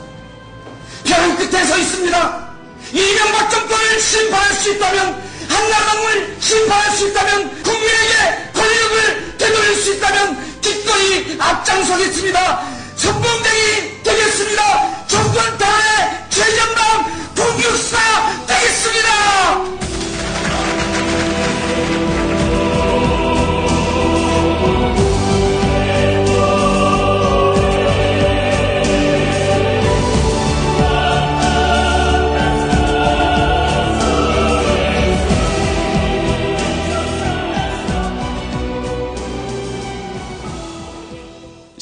[1.04, 2.50] 벼랑 끝에 서 있습니다.
[2.94, 11.38] 이명박 정권을 심판할 수 있다면 한나라당을 심판할 수 있다면 국민에게 권력을 되돌릴 수 있다면 기꺼이
[11.40, 12.68] 앞장서겠습니다.
[12.98, 15.08] 선봉댕이 되겠습니다.
[15.08, 17.98] 정권 타의 최전방 공육사
[18.46, 19.85] 되겠습니다.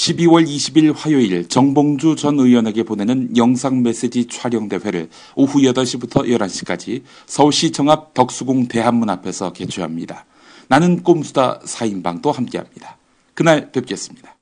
[0.04, 7.90] 12월 20일 화요일 정봉주 전 의원에게 보내는 영상 메시지 촬영 대회를 오후 8시부터 11시까지 서울시청
[7.90, 10.26] 앞 덕수궁 대한문 앞에서 개최합니다.
[10.68, 12.98] 나는 꼼수다 4인방도 함께합니다.
[13.34, 14.36] 그날 뵙겠습니다.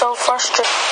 [0.00, 0.87] On